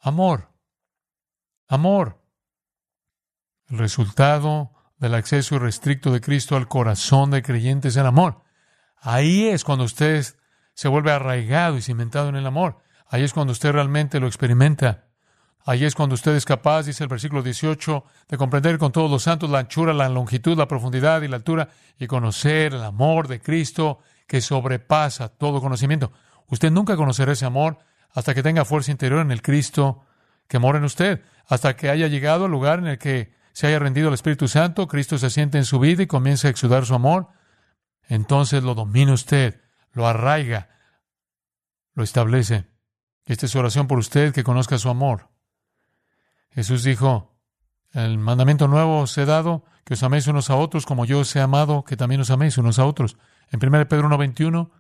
Amor. 0.01 0.53
Amor. 1.67 2.23
El 3.69 3.79
resultado 3.79 4.71
del 4.99 5.15
acceso 5.15 5.57
irrestricto 5.57 6.13
de 6.13 6.21
Cristo 6.21 6.57
al 6.57 6.69
corazón 6.69 7.33
de 7.33 7.43
creyentes 7.43 7.97
en 7.97 8.07
amor. 8.07 8.45
Ahí 8.99 9.49
es 9.49 9.65
cuando 9.65 9.85
usted 9.85 10.25
se 10.77 10.89
vuelve 10.89 11.11
arraigado 11.11 11.79
y 11.79 11.83
cimentado 11.83 12.29
en 12.29 12.37
el 12.37 12.47
amor. 12.47 12.77
Ahí 13.09 13.23
es 13.25 13.33
cuando 13.33 13.53
usted 13.53 13.73
realmente 13.73 14.21
lo 14.21 14.27
experimenta. 14.27 15.07
Ahí 15.65 15.87
es 15.87 15.95
cuando 15.95 16.15
usted 16.15 16.37
es 16.37 16.45
capaz, 16.45 16.85
dice 16.85 17.03
el 17.03 17.09
versículo 17.09 17.43
18, 17.43 18.05
de 18.29 18.37
comprender 18.37 18.77
con 18.77 18.93
todos 18.93 19.11
los 19.11 19.23
santos 19.23 19.49
la 19.49 19.61
anchura, 19.61 19.95
la 19.95 20.11
longitud, 20.11 20.57
la 20.57 20.69
profundidad 20.69 21.23
y 21.23 21.29
la 21.29 21.37
altura 21.37 21.71
y 21.99 22.07
conocer 22.07 22.75
el 22.75 22.85
amor 22.85 23.27
de 23.27 23.41
Cristo 23.41 24.01
que 24.27 24.43
sobrepasa 24.43 25.31
todo 25.31 25.63
conocimiento. 25.63 26.13
Usted 26.49 26.71
nunca 26.71 26.95
conocerá 26.95 27.33
ese 27.33 27.47
amor 27.47 27.79
hasta 28.13 28.35
que 28.35 28.43
tenga 28.43 28.67
fuerza 28.67 28.93
interior 28.93 29.21
en 29.21 29.33
el 29.33 29.41
Cristo 29.41 30.03
que 30.47 30.59
mora 30.59 30.77
en 30.77 30.85
usted, 30.85 31.23
hasta 31.47 31.75
que 31.75 31.89
haya 31.89 32.07
llegado 32.07 32.45
al 32.45 32.51
lugar 32.51 32.81
en 32.81 32.87
el 32.87 32.99
que 32.99 33.33
se 33.55 33.67
haya 33.67 33.79
rendido 33.79 34.09
al 34.09 34.15
Espíritu 34.15 34.47
Santo, 34.47 34.87
Cristo 34.87 35.17
se 35.17 35.31
siente 35.31 35.57
en 35.57 35.65
su 35.65 35.79
vida 35.79 36.03
y 36.03 36.07
comienza 36.07 36.49
a 36.49 36.51
exudar 36.51 36.85
su 36.85 36.95
amor, 36.95 37.29
entonces 38.09 38.63
lo 38.63 38.75
domina 38.75 39.15
usted, 39.15 39.63
lo 39.97 40.07
arraiga, 40.07 40.69
lo 41.95 42.05
establece. 42.05 42.67
Esta 43.25 43.47
es 43.47 43.53
su 43.53 43.59
oración 43.59 43.87
por 43.89 43.99
usted, 43.99 44.35
que 44.35 44.45
conozca 44.45 44.77
su 44.77 44.91
amor. 44.91 45.31
Jesús 46.51 46.85
dijo, 46.85 47.35
el 47.93 48.19
mandamiento 48.19 48.69
nuevo 48.69 49.01
os 49.01 49.17
he 49.17 49.25
dado, 49.25 49.65
que 49.85 49.95
os 49.95 50.03
améis 50.03 50.27
unos 50.27 50.51
a 50.51 50.57
otros 50.57 50.85
como 50.85 51.07
yo 51.07 51.21
os 51.21 51.35
he 51.35 51.41
amado, 51.41 51.83
que 51.83 51.97
también 51.97 52.21
os 52.21 52.31
améis 52.31 52.59
unos 52.59 52.79
a 52.79 52.85
otros. 52.85 53.17
En 53.51 53.59
1 53.59 53.89
Pedro 53.89 54.11
1.21 54.11 54.71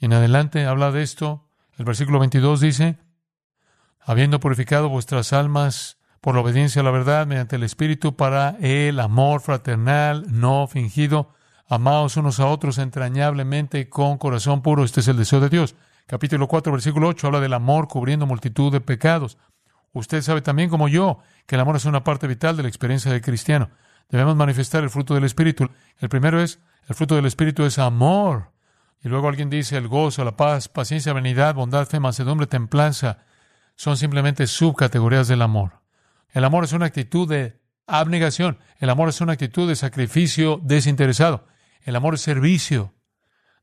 y 0.00 0.06
en 0.06 0.12
adelante 0.12 0.66
habla 0.66 0.90
de 0.90 1.04
esto. 1.04 1.48
El 1.78 1.84
versículo 1.84 2.18
22 2.18 2.60
dice, 2.60 2.98
habiendo 4.00 4.40
purificado 4.40 4.88
vuestras 4.88 5.32
almas 5.32 5.98
por 6.20 6.34
la 6.34 6.40
obediencia 6.40 6.82
a 6.82 6.84
la 6.84 6.90
verdad 6.90 7.28
mediante 7.28 7.54
el 7.54 7.62
Espíritu 7.62 8.16
para 8.16 8.56
el 8.60 8.98
amor 8.98 9.40
fraternal 9.40 10.24
no 10.28 10.66
fingido. 10.66 11.32
Amaos 11.72 12.18
unos 12.18 12.38
a 12.38 12.48
otros 12.48 12.76
entrañablemente 12.76 13.88
con 13.88 14.18
corazón 14.18 14.60
puro. 14.60 14.84
Este 14.84 15.00
es 15.00 15.08
el 15.08 15.16
deseo 15.16 15.40
de 15.40 15.48
Dios. 15.48 15.74
Capítulo 16.06 16.46
4, 16.46 16.70
versículo 16.70 17.08
8 17.08 17.28
habla 17.28 17.40
del 17.40 17.54
amor 17.54 17.88
cubriendo 17.88 18.26
multitud 18.26 18.70
de 18.70 18.82
pecados. 18.82 19.38
Usted 19.94 20.20
sabe 20.20 20.42
también 20.42 20.68
como 20.68 20.86
yo 20.86 21.20
que 21.46 21.54
el 21.54 21.62
amor 21.62 21.76
es 21.76 21.86
una 21.86 22.04
parte 22.04 22.26
vital 22.26 22.58
de 22.58 22.62
la 22.64 22.68
experiencia 22.68 23.10
del 23.10 23.22
cristiano. 23.22 23.70
Debemos 24.10 24.36
manifestar 24.36 24.82
el 24.82 24.90
fruto 24.90 25.14
del 25.14 25.24
Espíritu. 25.24 25.70
El 25.96 26.10
primero 26.10 26.42
es, 26.42 26.60
el 26.88 26.94
fruto 26.94 27.16
del 27.16 27.24
Espíritu 27.24 27.64
es 27.64 27.78
amor. 27.78 28.50
Y 29.02 29.08
luego 29.08 29.30
alguien 29.30 29.48
dice 29.48 29.78
el 29.78 29.88
gozo, 29.88 30.26
la 30.26 30.36
paz, 30.36 30.68
paciencia, 30.68 31.14
vanidad, 31.14 31.54
bondad, 31.54 31.86
fe, 31.86 32.00
mansedumbre, 32.00 32.46
templanza. 32.46 33.20
Son 33.76 33.96
simplemente 33.96 34.46
subcategorías 34.46 35.26
del 35.26 35.40
amor. 35.40 35.80
El 36.32 36.44
amor 36.44 36.64
es 36.64 36.74
una 36.74 36.84
actitud 36.84 37.26
de 37.26 37.58
abnegación. 37.86 38.58
El 38.78 38.90
amor 38.90 39.08
es 39.08 39.22
una 39.22 39.32
actitud 39.32 39.66
de 39.66 39.74
sacrificio 39.74 40.60
desinteresado. 40.62 41.46
El 41.84 41.96
amor 41.96 42.14
es 42.14 42.20
servicio. 42.20 42.94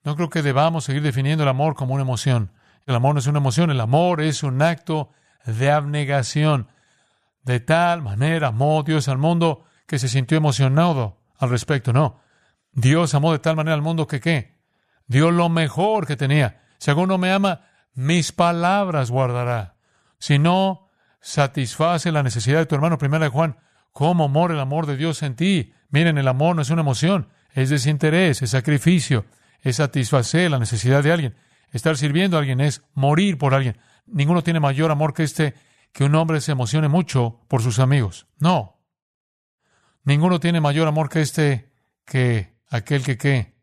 No 0.04 0.16
creo 0.16 0.30
que 0.30 0.42
debamos 0.42 0.86
seguir 0.86 1.02
definiendo 1.02 1.44
el 1.44 1.50
amor 1.50 1.76
como 1.76 1.94
una 1.94 2.04
emoción. 2.04 2.52
El 2.86 2.96
amor 2.96 3.14
no 3.14 3.20
es 3.20 3.28
una 3.28 3.40
emoción, 3.40 3.70
el 3.70 3.82
amor 3.82 4.22
es 4.22 4.44
un 4.44 4.62
acto 4.62 5.12
de 5.46 5.72
abnegación. 5.72 6.70
De 7.44 7.60
tal 7.60 8.02
manera 8.02 8.48
amó 8.48 8.84
Dios 8.84 9.08
al 9.08 9.18
mundo 9.18 9.64
que 9.86 10.00
se 10.00 10.08
sintió 10.08 10.38
emocionado 10.38 11.18
al 11.38 11.50
respecto. 11.50 11.94
No. 11.94 12.22
Dios 12.72 13.14
amó 13.14 13.32
de 13.32 13.40
tal 13.40 13.56
manera 13.56 13.76
al 13.76 13.82
mundo 13.82 14.08
que 14.08 14.20
qué? 14.20 14.60
Dio 15.08 15.32
lo 15.32 15.50
mejor 15.50 16.06
que 16.06 16.16
tenía. 16.16 16.62
Si 16.78 16.92
alguno 16.92 17.18
me 17.18 17.32
ama, 17.32 17.62
mis 17.94 18.32
palabras 18.32 19.12
guardará. 19.12 19.76
Si 20.20 20.38
no 20.38 20.90
satisface 21.22 22.12
la 22.12 22.24
necesidad 22.24 22.60
de 22.60 22.66
tu 22.66 22.76
hermano, 22.76 22.98
primera 22.98 23.26
de 23.26 23.32
Juan, 23.32 23.58
¿cómo 23.92 24.30
mora 24.30 24.54
el 24.54 24.60
amor 24.60 24.86
de 24.86 24.98
Dios 24.98 25.24
en 25.24 25.36
ti? 25.36 25.74
Miren, 25.90 26.18
el 26.18 26.28
amor 26.28 26.56
no 26.56 26.62
es 26.62 26.70
una 26.70 26.82
emoción, 26.82 27.30
es 27.54 27.70
desinterés, 27.70 28.42
es 28.42 28.52
sacrificio, 28.52 29.26
es 29.62 29.78
satisfacer 29.78 30.52
la 30.52 30.60
necesidad 30.60 31.04
de 31.04 31.12
alguien. 31.12 31.36
Estar 31.72 31.98
sirviendo 31.98 32.38
a 32.38 32.40
alguien 32.40 32.62
es 32.62 32.82
morir 32.94 33.38
por 33.38 33.54
alguien. 33.54 33.78
Ninguno 34.06 34.44
tiene 34.44 34.60
mayor 34.60 34.92
amor 34.92 35.14
que 35.14 35.24
este, 35.24 35.54
que 35.92 36.04
un 36.04 36.16
hombre 36.16 36.42
se 36.42 36.52
emocione 36.52 36.88
mucho 36.88 37.42
por 37.48 37.62
sus 37.62 37.80
amigos. 37.80 38.28
No. 38.40 38.80
Ninguno 40.04 40.40
tiene 40.40 40.62
mayor 40.62 40.88
amor 40.88 41.10
que 41.10 41.22
este, 41.22 41.72
que 42.06 42.58
aquel 42.70 43.04
que, 43.04 43.18
que, 43.18 43.56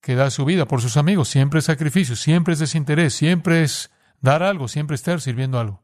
que 0.00 0.14
da 0.14 0.30
su 0.30 0.44
vida 0.44 0.66
por 0.66 0.80
sus 0.80 0.96
amigos. 0.96 1.28
Siempre 1.28 1.60
es 1.60 1.66
sacrificio, 1.66 2.16
siempre 2.16 2.54
es 2.54 2.60
desinterés, 2.60 3.14
siempre 3.14 3.62
es 3.62 3.90
dar 4.20 4.42
algo, 4.42 4.68
siempre 4.68 4.94
estar 4.94 5.20
sirviendo 5.20 5.60
algo. 5.60 5.82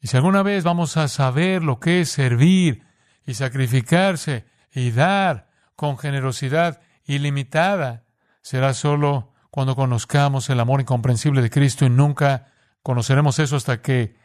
Y 0.00 0.08
si 0.08 0.16
alguna 0.16 0.42
vez 0.42 0.64
vamos 0.64 0.96
a 0.96 1.08
saber 1.08 1.62
lo 1.62 1.80
que 1.80 2.00
es 2.00 2.10
servir 2.10 2.84
y 3.24 3.34
sacrificarse 3.34 4.46
y 4.72 4.90
dar 4.90 5.45
con 5.76 5.98
generosidad 5.98 6.80
ilimitada, 7.04 8.04
será 8.42 8.74
solo 8.74 9.32
cuando 9.50 9.76
conozcamos 9.76 10.50
el 10.50 10.60
amor 10.60 10.80
incomprensible 10.80 11.42
de 11.42 11.50
Cristo 11.50 11.84
y 11.84 11.90
nunca 11.90 12.52
conoceremos 12.82 13.38
eso 13.38 13.56
hasta 13.56 13.80
que 13.80 14.16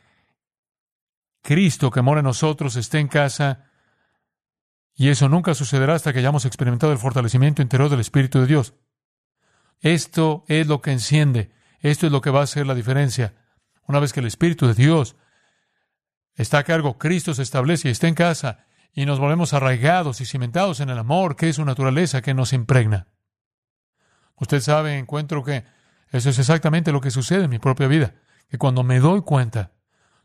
Cristo 1.41 1.91
que 1.91 2.01
mora 2.01 2.19
en 2.19 2.25
nosotros 2.25 2.75
esté 2.75 2.99
en 2.99 3.07
casa 3.07 3.65
y 4.93 5.09
eso 5.09 5.29
nunca 5.29 5.53
sucederá 5.53 5.95
hasta 5.95 6.13
que 6.13 6.19
hayamos 6.19 6.45
experimentado 6.45 6.93
el 6.93 6.99
fortalecimiento 6.99 7.61
interior 7.61 7.89
del 7.89 8.01
Espíritu 8.01 8.39
de 8.39 8.47
Dios. 8.47 8.73
Esto 9.79 10.43
es 10.47 10.67
lo 10.67 10.81
que 10.81 10.91
enciende, 10.91 11.51
esto 11.79 12.05
es 12.05 12.11
lo 12.11 12.21
que 12.21 12.29
va 12.29 12.41
a 12.41 12.43
hacer 12.43 12.67
la 12.67 12.75
diferencia. 12.75 13.33
Una 13.87 13.99
vez 13.99 14.13
que 14.13 14.19
el 14.19 14.27
Espíritu 14.27 14.67
de 14.67 14.75
Dios 14.75 15.15
está 16.35 16.59
a 16.59 16.63
cargo, 16.63 16.97
Cristo 16.97 17.33
se 17.33 17.41
establece 17.41 17.87
y 17.87 17.91
está 17.91 18.07
en 18.07 18.15
casa 18.15 18.65
y 18.93 19.06
nos 19.06 19.19
volvemos 19.19 19.54
arraigados 19.54 20.21
y 20.21 20.25
cimentados 20.25 20.80
en 20.80 20.89
el 20.89 20.97
amor, 20.97 21.36
que 21.36 21.49
es 21.49 21.56
su 21.56 21.65
naturaleza 21.65 22.21
que 22.21 22.34
nos 22.34 22.54
impregna. 22.54 23.08
Usted 24.36 24.60
sabe, 24.60 24.97
encuentro 24.97 25.43
que 25.43 25.63
eso 26.10 26.30
es 26.30 26.39
exactamente 26.39 26.91
lo 26.91 26.99
que 26.99 27.12
sucede 27.12 27.45
en 27.45 27.49
mi 27.49 27.60
propia 27.60 27.88
vida, 27.88 28.15
que 28.49 28.58
cuando 28.58 28.84
me 28.84 28.99
doy 28.99 29.21
cuenta 29.21 29.71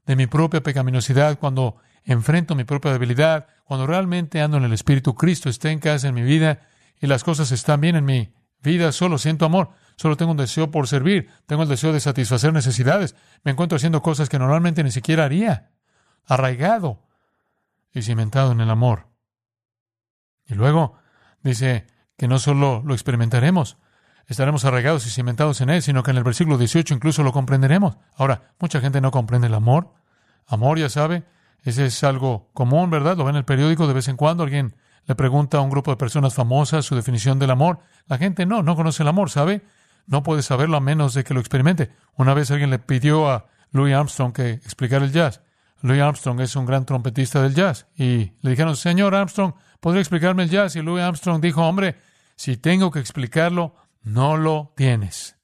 de 0.04 0.16
mi 0.16 0.26
propia 0.26 0.62
pecaminosidad, 0.62 1.38
cuando 1.38 1.76
enfrento 2.04 2.54
mi 2.54 2.64
propia 2.64 2.92
debilidad, 2.92 3.46
cuando 3.64 3.86
realmente 3.86 4.40
ando 4.40 4.56
en 4.56 4.64
el 4.64 4.72
Espíritu, 4.72 5.14
Cristo 5.14 5.48
está 5.48 5.70
en 5.70 5.78
casa 5.78 6.08
en 6.08 6.14
mi 6.14 6.22
vida 6.22 6.60
y 7.00 7.06
las 7.06 7.24
cosas 7.24 7.52
están 7.52 7.80
bien 7.80 7.96
en 7.96 8.04
mi 8.04 8.32
vida, 8.62 8.90
solo 8.90 9.18
siento 9.18 9.44
amor, 9.44 9.70
solo 9.96 10.16
tengo 10.16 10.32
un 10.32 10.38
deseo 10.38 10.70
por 10.70 10.88
servir, 10.88 11.28
tengo 11.46 11.62
el 11.62 11.68
deseo 11.68 11.92
de 11.92 12.00
satisfacer 12.00 12.52
necesidades, 12.52 13.14
me 13.44 13.52
encuentro 13.52 13.76
haciendo 13.76 14.02
cosas 14.02 14.28
que 14.28 14.38
normalmente 14.38 14.82
ni 14.82 14.90
siquiera 14.90 15.24
haría, 15.24 15.70
arraigado 16.24 17.05
y 17.96 18.02
cimentado 18.02 18.52
en 18.52 18.60
el 18.60 18.68
amor. 18.68 19.08
Y 20.46 20.54
luego 20.54 20.98
dice 21.42 21.86
que 22.18 22.28
no 22.28 22.38
solo 22.38 22.82
lo 22.84 22.92
experimentaremos, 22.92 23.78
estaremos 24.26 24.66
arraigados 24.66 25.06
y 25.06 25.10
cimentados 25.10 25.62
en 25.62 25.70
Él, 25.70 25.80
sino 25.80 26.02
que 26.02 26.10
en 26.10 26.18
el 26.18 26.24
versículo 26.24 26.58
18 26.58 26.92
incluso 26.92 27.22
lo 27.22 27.32
comprenderemos. 27.32 27.96
Ahora, 28.14 28.52
mucha 28.60 28.80
gente 28.80 29.00
no 29.00 29.10
comprende 29.10 29.46
el 29.46 29.54
amor. 29.54 29.94
Amor, 30.46 30.78
ya 30.78 30.90
sabe, 30.90 31.24
ese 31.62 31.86
es 31.86 32.04
algo 32.04 32.50
común, 32.52 32.90
¿verdad? 32.90 33.16
Lo 33.16 33.24
ve 33.24 33.30
en 33.30 33.36
el 33.36 33.46
periódico 33.46 33.86
de 33.86 33.94
vez 33.94 34.08
en 34.08 34.16
cuando. 34.16 34.42
Alguien 34.42 34.76
le 35.06 35.14
pregunta 35.14 35.56
a 35.56 35.62
un 35.62 35.70
grupo 35.70 35.90
de 35.90 35.96
personas 35.96 36.34
famosas 36.34 36.84
su 36.84 36.94
definición 36.96 37.38
del 37.38 37.50
amor. 37.50 37.78
La 38.06 38.18
gente 38.18 38.44
no, 38.44 38.62
no 38.62 38.76
conoce 38.76 39.04
el 39.04 39.08
amor, 39.08 39.30
¿sabe? 39.30 39.62
No 40.06 40.22
puede 40.22 40.42
saberlo 40.42 40.76
a 40.76 40.80
menos 40.80 41.14
de 41.14 41.24
que 41.24 41.32
lo 41.32 41.40
experimente. 41.40 41.92
Una 42.14 42.34
vez 42.34 42.50
alguien 42.50 42.68
le 42.68 42.78
pidió 42.78 43.30
a 43.30 43.46
Louis 43.70 43.94
Armstrong 43.94 44.34
que 44.34 44.50
explicara 44.50 45.04
el 45.04 45.12
jazz. 45.12 45.40
Louis 45.82 46.00
Armstrong 46.00 46.40
es 46.40 46.56
un 46.56 46.66
gran 46.66 46.84
trompetista 46.86 47.42
del 47.42 47.54
jazz. 47.54 47.86
Y 47.96 48.32
le 48.40 48.50
dijeron, 48.50 48.76
señor 48.76 49.14
Armstrong, 49.14 49.54
¿podría 49.80 50.00
explicarme 50.00 50.44
el 50.44 50.50
jazz? 50.50 50.76
Y 50.76 50.82
Louis 50.82 51.02
Armstrong 51.02 51.40
dijo, 51.40 51.66
hombre, 51.66 51.96
si 52.36 52.56
tengo 52.56 52.90
que 52.90 52.98
explicarlo, 52.98 53.74
no 54.02 54.36
lo 54.36 54.72
tienes. 54.76 55.36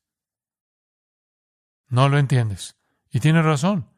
No 1.88 2.08
lo 2.08 2.18
entiendes. 2.18 2.76
Y 3.10 3.20
tiene 3.20 3.42
razón. 3.42 3.90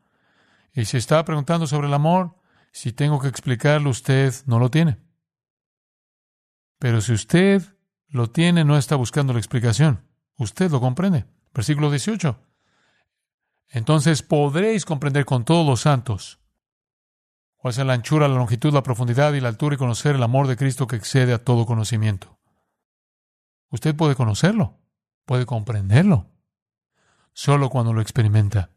Y 0.73 0.87
si 0.87 0.97
está 0.97 1.25
preguntando 1.25 1.67
sobre 1.67 1.87
el 1.87 1.95
amor, 1.95 2.37
si 2.73 2.93
tengo 2.93 3.21
que 3.21 3.29
explicarlo, 3.29 3.91
usted 3.91 4.35
no 4.47 4.59
lo 4.59 4.71
tiene. 4.71 4.99
Pero 6.81 7.01
si 7.01 7.13
usted 7.13 7.63
lo 8.09 8.31
tiene, 8.31 8.65
no 8.65 8.77
está 8.77 8.97
buscando 8.97 9.33
la 9.33 9.39
explicación. 9.39 10.09
Usted 10.37 10.71
lo 10.71 10.81
comprende. 10.81 11.27
Versículo 11.55 11.91
18. 11.91 12.41
Entonces 13.75 14.23
podréis 14.23 14.85
comprender 14.85 15.25
con 15.25 15.45
todos 15.45 15.67
los 15.67 15.81
santos 15.81 16.39
cuál 17.57 17.73
es 17.73 17.79
la 17.79 17.93
anchura, 17.93 18.29
la 18.29 18.37
longitud, 18.37 18.73
la 18.73 18.85
profundidad 18.85 19.33
y 19.33 19.41
la 19.41 19.49
altura 19.49 19.75
y 19.75 19.79
conocer 19.79 20.15
el 20.15 20.23
amor 20.23 20.47
de 20.47 20.57
Cristo 20.57 20.87
que 20.87 20.95
excede 20.95 21.33
a 21.33 21.43
todo 21.43 21.67
conocimiento. 21.67 22.39
Usted 23.71 23.97
puede 23.97 24.15
conocerlo, 24.15 24.79
puede 25.25 25.45
comprenderlo, 25.45 26.31
solo 27.33 27.69
cuando 27.69 27.93
lo 27.93 28.01
experimenta. 28.01 28.71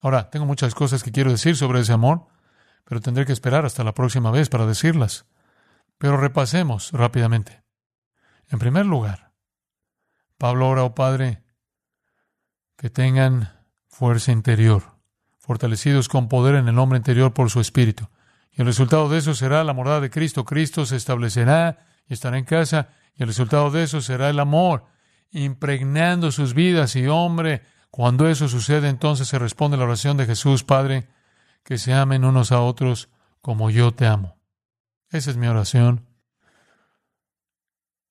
Ahora, 0.00 0.30
tengo 0.30 0.46
muchas 0.46 0.74
cosas 0.74 1.04
que 1.04 1.12
quiero 1.12 1.30
decir 1.30 1.56
sobre 1.56 1.78
ese 1.78 1.92
amor, 1.92 2.26
pero 2.82 3.00
tendré 3.00 3.24
que 3.24 3.32
esperar 3.32 3.64
hasta 3.64 3.84
la 3.84 3.94
próxima 3.94 4.32
vez 4.32 4.48
para 4.48 4.66
decirlas. 4.66 5.26
Pero 5.98 6.16
repasemos 6.16 6.90
rápidamente. 6.90 7.62
En 8.48 8.58
primer 8.58 8.84
lugar, 8.84 9.32
Pablo 10.38 10.70
ora, 10.70 10.82
oh 10.82 10.96
Padre, 10.96 11.44
que 12.76 12.90
tengan 12.90 13.61
fuerza 13.92 14.32
interior, 14.32 14.82
fortalecidos 15.38 16.08
con 16.08 16.28
poder 16.28 16.54
en 16.54 16.66
el 16.66 16.78
hombre 16.78 16.96
interior 16.96 17.34
por 17.34 17.50
su 17.50 17.60
espíritu. 17.60 18.08
Y 18.50 18.62
el 18.62 18.66
resultado 18.66 19.08
de 19.08 19.18
eso 19.18 19.34
será 19.34 19.62
la 19.64 19.74
morada 19.74 20.00
de 20.00 20.10
Cristo. 20.10 20.44
Cristo 20.44 20.86
se 20.86 20.96
establecerá 20.96 21.86
y 22.08 22.14
estará 22.14 22.38
en 22.38 22.44
casa 22.44 22.88
y 23.14 23.22
el 23.22 23.28
resultado 23.28 23.70
de 23.70 23.82
eso 23.82 24.00
será 24.00 24.30
el 24.30 24.40
amor, 24.40 24.86
impregnando 25.30 26.32
sus 26.32 26.54
vidas. 26.54 26.96
Y 26.96 27.06
hombre, 27.06 27.62
cuando 27.90 28.28
eso 28.28 28.48
sucede, 28.48 28.88
entonces 28.88 29.28
se 29.28 29.38
responde 29.38 29.76
la 29.76 29.84
oración 29.84 30.16
de 30.16 30.26
Jesús, 30.26 30.64
Padre, 30.64 31.08
que 31.62 31.76
se 31.76 31.92
amen 31.92 32.24
unos 32.24 32.50
a 32.50 32.60
otros 32.60 33.10
como 33.42 33.68
yo 33.68 33.92
te 33.92 34.06
amo. 34.06 34.38
Esa 35.10 35.30
es 35.30 35.36
mi 35.36 35.46
oración. 35.46 36.08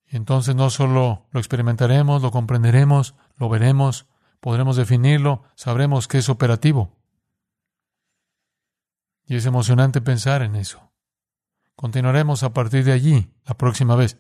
Y 0.06 0.18
entonces 0.18 0.56
no 0.56 0.70
solo 0.70 1.28
lo 1.32 1.40
experimentaremos, 1.40 2.22
lo 2.22 2.30
comprenderemos, 2.30 3.16
lo 3.38 3.50
veremos, 3.50 4.06
podremos 4.42 4.76
definirlo, 4.76 5.44
sabremos 5.56 6.10
que 6.10 6.18
es 6.18 6.28
operativo. 6.28 6.98
Y 9.26 9.38
es 9.38 9.46
emocionante 9.46 10.02
pensar 10.02 10.42
en 10.42 10.58
eso. 10.58 10.92
Continuaremos 11.76 12.44
a 12.44 12.52
partir 12.52 12.84
de 12.84 12.92
allí 12.92 13.34
la 13.46 13.56
próxima 13.56 13.96
vez. 13.96 14.18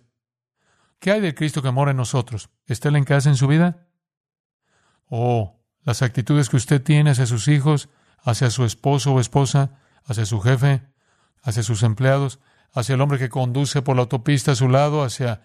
¿Qué 1.00 1.12
hay 1.12 1.20
del 1.20 1.36
Cristo 1.36 1.62
que 1.62 1.72
mora 1.72 1.92
en 1.92 1.98
nosotros? 1.98 2.50
¿Está 2.66 2.90
en 2.90 3.04
casa 3.04 3.30
en 3.30 3.36
su 3.36 3.48
vida? 3.48 3.88
¿O 5.08 5.60
las 5.84 6.04
actitudes 6.04 6.48
que 6.48 6.58
usted 6.58 6.82
tiene 6.82 7.10
hacia 7.10 7.26
sus 7.26 7.48
hijos, 7.48 7.90
hacia 8.20 8.52
su 8.52 8.64
esposo 8.64 9.14
o 9.14 9.20
esposa, 9.20 9.80
hacia 10.06 10.26
su 10.26 10.40
jefe, 10.40 10.84
hacia 11.42 11.64
sus 11.64 11.84
empleados, 11.84 12.40
hacia 12.72 12.96
el 12.96 13.02
hombre 13.02 13.18
que 13.18 13.30
conduce 13.30 13.82
por 13.82 13.96
la 13.96 14.04
autopista 14.04 14.52
a 14.52 14.56
su 14.56 14.70
lado, 14.70 15.04
hacia 15.04 15.42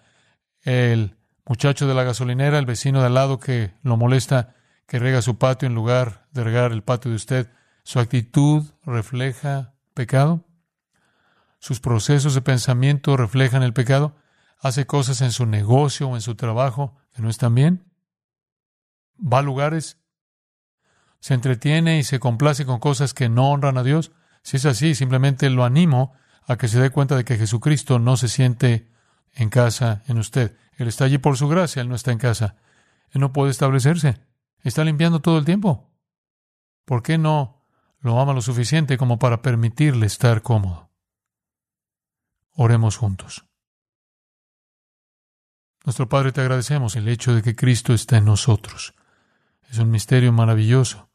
el 0.61 1.17
muchacho 1.45 1.87
de 1.87 1.95
la 1.95 2.03
gasolinera, 2.03 2.59
el 2.59 2.65
vecino 2.65 2.99
de 2.99 3.07
al 3.07 3.15
lado 3.15 3.39
que 3.39 3.73
lo 3.81 3.97
molesta, 3.97 4.55
que 4.87 4.99
rega 4.99 5.21
su 5.21 5.37
patio 5.37 5.67
en 5.67 5.75
lugar 5.75 6.27
de 6.31 6.43
regar 6.43 6.71
el 6.71 6.83
patio 6.83 7.11
de 7.11 7.17
usted? 7.17 7.51
¿Su 7.83 7.99
actitud 7.99 8.65
refleja 8.85 9.73
pecado? 9.93 10.45
¿Sus 11.59 11.79
procesos 11.79 12.33
de 12.33 12.41
pensamiento 12.41 13.15
reflejan 13.17 13.63
el 13.63 13.73
pecado? 13.73 14.15
hace 14.59 14.85
cosas 14.85 15.21
en 15.21 15.31
su 15.31 15.45
negocio 15.45 16.09
o 16.09 16.15
en 16.15 16.21
su 16.21 16.35
trabajo 16.35 16.97
que 17.13 17.21
no 17.21 17.29
están 17.29 17.55
bien, 17.55 17.85
va 19.21 19.39
a 19.39 19.43
lugares, 19.43 19.97
se 21.19 21.33
entretiene 21.33 21.99
y 21.99 22.03
se 22.03 22.19
complace 22.19 22.65
con 22.65 22.79
cosas 22.79 23.13
que 23.13 23.29
no 23.29 23.51
honran 23.51 23.77
a 23.77 23.83
Dios. 23.83 24.11
Si 24.43 24.57
es 24.57 24.65
así, 24.65 24.95
simplemente 24.95 25.49
lo 25.49 25.63
animo 25.63 26.13
a 26.45 26.57
que 26.57 26.67
se 26.67 26.79
dé 26.79 26.89
cuenta 26.89 27.15
de 27.15 27.25
que 27.25 27.37
Jesucristo 27.37 27.99
no 27.99 28.17
se 28.17 28.27
siente 28.27 28.87
en 29.33 29.49
casa 29.49 30.03
en 30.07 30.19
usted. 30.19 30.55
Él 30.77 30.87
está 30.87 31.05
allí 31.05 31.17
por 31.17 31.37
su 31.37 31.47
gracia, 31.47 31.81
Él 31.81 31.89
no 31.89 31.95
está 31.95 32.11
en 32.11 32.19
casa. 32.19 32.55
Él 33.11 33.21
no 33.21 33.33
puede 33.33 33.51
establecerse. 33.51 34.19
Está 34.63 34.83
limpiando 34.83 35.21
todo 35.21 35.37
el 35.37 35.45
tiempo. 35.45 35.89
¿Por 36.85 37.03
qué 37.03 37.17
no 37.17 37.65
lo 37.99 38.19
ama 38.19 38.33
lo 38.33 38.41
suficiente 38.41 38.97
como 38.97 39.19
para 39.19 39.41
permitirle 39.41 40.05
estar 40.05 40.41
cómodo? 40.41 40.89
Oremos 42.53 42.97
juntos. 42.97 43.45
Nuestro 45.85 46.09
Padre, 46.09 46.31
te 46.31 46.41
agradecemos 46.41 46.95
el 46.95 47.07
hecho 47.07 47.33
de 47.33 47.41
que 47.41 47.55
Cristo 47.55 47.93
está 47.93 48.17
en 48.17 48.25
nosotros. 48.25 48.93
Es 49.69 49.77
un 49.79 49.89
misterio 49.89 50.33
maravilloso 50.33 51.09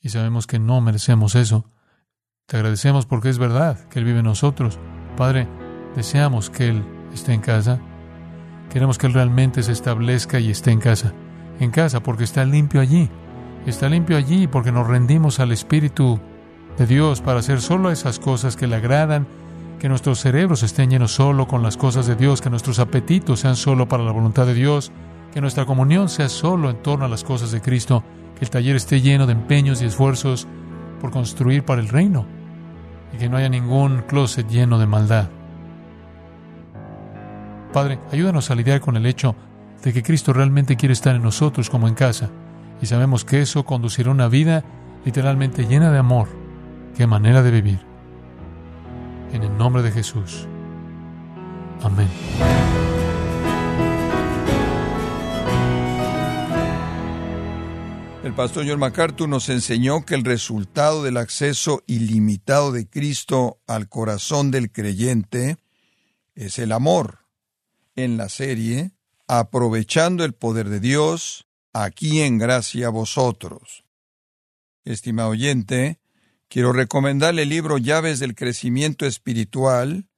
y 0.00 0.10
sabemos 0.10 0.46
que 0.46 0.58
no 0.58 0.80
merecemos 0.80 1.34
eso. 1.34 1.70
Te 2.46 2.56
agradecemos 2.56 3.06
porque 3.06 3.28
es 3.28 3.38
verdad 3.38 3.88
que 3.88 3.98
Él 3.98 4.04
vive 4.04 4.20
en 4.20 4.26
nosotros. 4.26 4.78
Padre, 5.16 5.48
deseamos 5.96 6.50
que 6.50 6.68
Él 6.68 6.84
esté 7.12 7.32
en 7.32 7.40
casa. 7.40 7.80
Queremos 8.70 8.98
que 8.98 9.08
Él 9.08 9.14
realmente 9.14 9.62
se 9.64 9.72
establezca 9.72 10.38
y 10.38 10.50
esté 10.50 10.70
en 10.70 10.80
casa. 10.80 11.12
En 11.60 11.70
casa 11.70 12.02
porque 12.02 12.24
está 12.24 12.44
limpio 12.44 12.80
allí. 12.80 13.08
Está 13.66 13.88
limpio 13.88 14.16
allí 14.16 14.46
porque 14.46 14.72
nos 14.72 14.86
rendimos 14.86 15.40
al 15.40 15.52
Espíritu 15.52 16.20
de 16.78 16.86
Dios 16.86 17.20
para 17.20 17.40
hacer 17.40 17.60
solo 17.60 17.90
esas 17.90 18.18
cosas 18.18 18.56
que 18.56 18.66
le 18.66 18.76
agradan 18.76 19.26
que 19.78 19.88
nuestros 19.88 20.20
cerebros 20.20 20.62
estén 20.62 20.90
llenos 20.90 21.12
solo 21.12 21.46
con 21.46 21.62
las 21.62 21.76
cosas 21.76 22.06
de 22.06 22.16
Dios, 22.16 22.40
que 22.40 22.50
nuestros 22.50 22.78
apetitos 22.78 23.40
sean 23.40 23.56
solo 23.56 23.88
para 23.88 24.04
la 24.04 24.10
voluntad 24.10 24.46
de 24.46 24.54
Dios, 24.54 24.90
que 25.32 25.40
nuestra 25.40 25.66
comunión 25.66 26.08
sea 26.08 26.28
solo 26.28 26.70
en 26.70 26.82
torno 26.82 27.04
a 27.04 27.08
las 27.08 27.24
cosas 27.24 27.52
de 27.52 27.60
Cristo, 27.60 28.02
que 28.38 28.44
el 28.44 28.50
taller 28.50 28.76
esté 28.76 29.00
lleno 29.00 29.26
de 29.26 29.32
empeños 29.32 29.82
y 29.82 29.84
esfuerzos 29.84 30.46
por 31.00 31.10
construir 31.10 31.64
para 31.64 31.80
el 31.80 31.88
reino, 31.88 32.26
y 33.12 33.18
que 33.18 33.28
no 33.28 33.36
haya 33.36 33.48
ningún 33.48 34.02
closet 34.02 34.48
lleno 34.48 34.78
de 34.78 34.86
maldad. 34.86 35.28
Padre, 37.72 37.98
ayúdanos 38.10 38.50
a 38.50 38.54
lidiar 38.54 38.80
con 38.80 38.96
el 38.96 39.04
hecho 39.04 39.36
de 39.82 39.92
que 39.92 40.02
Cristo 40.02 40.32
realmente 40.32 40.76
quiere 40.76 40.92
estar 40.92 41.14
en 41.14 41.22
nosotros 41.22 41.70
como 41.70 41.88
en 41.88 41.94
casa, 41.94 42.30
y 42.80 42.86
sabemos 42.86 43.24
que 43.24 43.40
eso 43.40 43.64
conducirá 43.64 44.10
una 44.10 44.28
vida 44.28 44.64
literalmente 45.04 45.66
llena 45.66 45.90
de 45.90 45.98
amor. 45.98 46.28
Qué 46.96 47.06
manera 47.06 47.42
de 47.42 47.50
vivir 47.50 47.80
en 49.32 49.42
el 49.42 49.56
nombre 49.56 49.82
de 49.82 49.92
Jesús. 49.92 50.46
Amén. 51.82 52.08
El 58.24 58.34
pastor 58.34 58.66
John 58.66 58.80
MacArthur 58.80 59.28
nos 59.28 59.48
enseñó 59.50 60.04
que 60.04 60.16
el 60.16 60.24
resultado 60.24 61.04
del 61.04 61.16
acceso 61.16 61.84
ilimitado 61.86 62.72
de 62.72 62.88
Cristo 62.88 63.60
al 63.68 63.88
corazón 63.88 64.50
del 64.50 64.72
creyente 64.72 65.58
es 66.34 66.58
el 66.58 66.72
amor. 66.72 67.20
En 67.94 68.16
la 68.16 68.28
serie, 68.28 68.95
aprovechando 69.26 70.24
el 70.24 70.32
poder 70.32 70.68
de 70.68 70.80
Dios, 70.80 71.46
aquí 71.72 72.20
en 72.22 72.38
gracia 72.38 72.86
a 72.86 72.90
vosotros. 72.90 73.84
Estimado 74.84 75.30
oyente, 75.30 76.00
quiero 76.48 76.72
recomendarle 76.72 77.42
el 77.42 77.48
libro 77.48 77.78
Llaves 77.78 78.20
del 78.20 78.34
Crecimiento 78.34 79.04
Espiritual, 79.04 80.08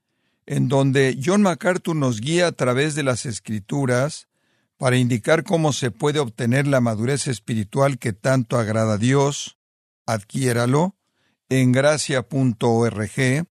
en 0.47 0.68
donde 0.68 1.18
John 1.23 1.42
MacArthur 1.42 1.97
nos 1.97 2.21
guía 2.21 2.47
a 2.47 2.53
través 2.53 2.94
de 2.94 3.03
las 3.03 3.27
escrituras 3.27 4.29
para 4.79 4.97
indicar 4.97 5.42
cómo 5.42 5.73
se 5.73 5.90
puede 5.90 6.21
obtener 6.21 6.66
la 6.66 6.81
madurez 6.81 7.27
espiritual 7.27 7.99
que 7.99 8.12
tanto 8.12 8.59
agrada 8.59 8.94
a 8.94 8.99
Dios. 8.99 9.59
Adquiéralo 10.07 10.97
en 11.49 11.73
gracia.org 11.73 13.47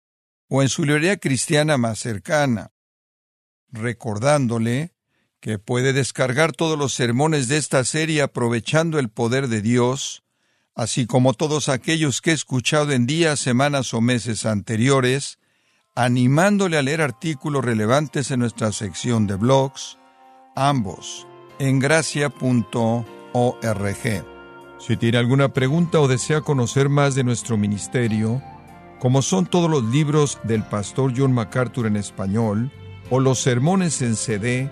o 0.48 0.62
en 0.62 0.70
su 0.70 0.86
librería 0.86 1.18
cristiana 1.18 1.78
más 1.78 2.00
cercana, 2.00 2.72
recordándole 3.72 4.95
que 5.46 5.60
puede 5.60 5.94
descargar 5.94 6.54
todos 6.54 6.76
los 6.76 6.96
sermones 6.96 7.48
de 7.48 7.58
esta 7.58 7.84
serie 7.84 8.24
aprovechando 8.24 8.98
el 8.98 9.10
poder 9.10 9.48
de 9.48 9.62
Dios 9.62 10.24
así 10.74 11.06
como 11.06 11.36
todos 11.36 11.70
aquellos 11.70 12.20
que 12.20 12.32
he 12.32 12.34
escuchado 12.34 12.94
en 12.94 13.06
días, 13.06 13.40
semanas 13.40 13.94
o 13.94 14.02
meses 14.02 14.48
anteriores, 14.48 15.38
animándole 15.94 16.80
a 16.80 16.82
leer 16.82 17.00
artículos 17.00 17.64
relevantes 17.64 18.32
en 18.32 18.40
nuestra 18.40 18.72
sección 18.72 19.28
de 19.28 19.36
blogs, 19.36 20.00
ambos 20.56 21.28
en 21.60 21.78
gracia.org. 21.78 23.06
Si 24.80 24.98
tiene 24.98 25.20
alguna 25.20 25.54
pregunta 25.54 26.00
o 26.00 26.08
desea 26.08 26.42
conocer 26.42 26.90
más 26.90 27.14
de 27.14 27.24
nuestro 27.24 27.56
ministerio, 27.56 28.42
como 29.00 29.22
son 29.22 29.46
todos 29.46 29.70
los 29.70 29.84
libros 29.84 30.40
del 30.44 30.64
pastor 30.64 31.14
John 31.16 31.34
MacArthur 31.34 31.86
en 31.86 31.98
español 31.98 32.72
o 33.12 33.20
los 33.20 33.38
sermones 33.38 34.02
en 34.02 34.16
CD 34.16 34.72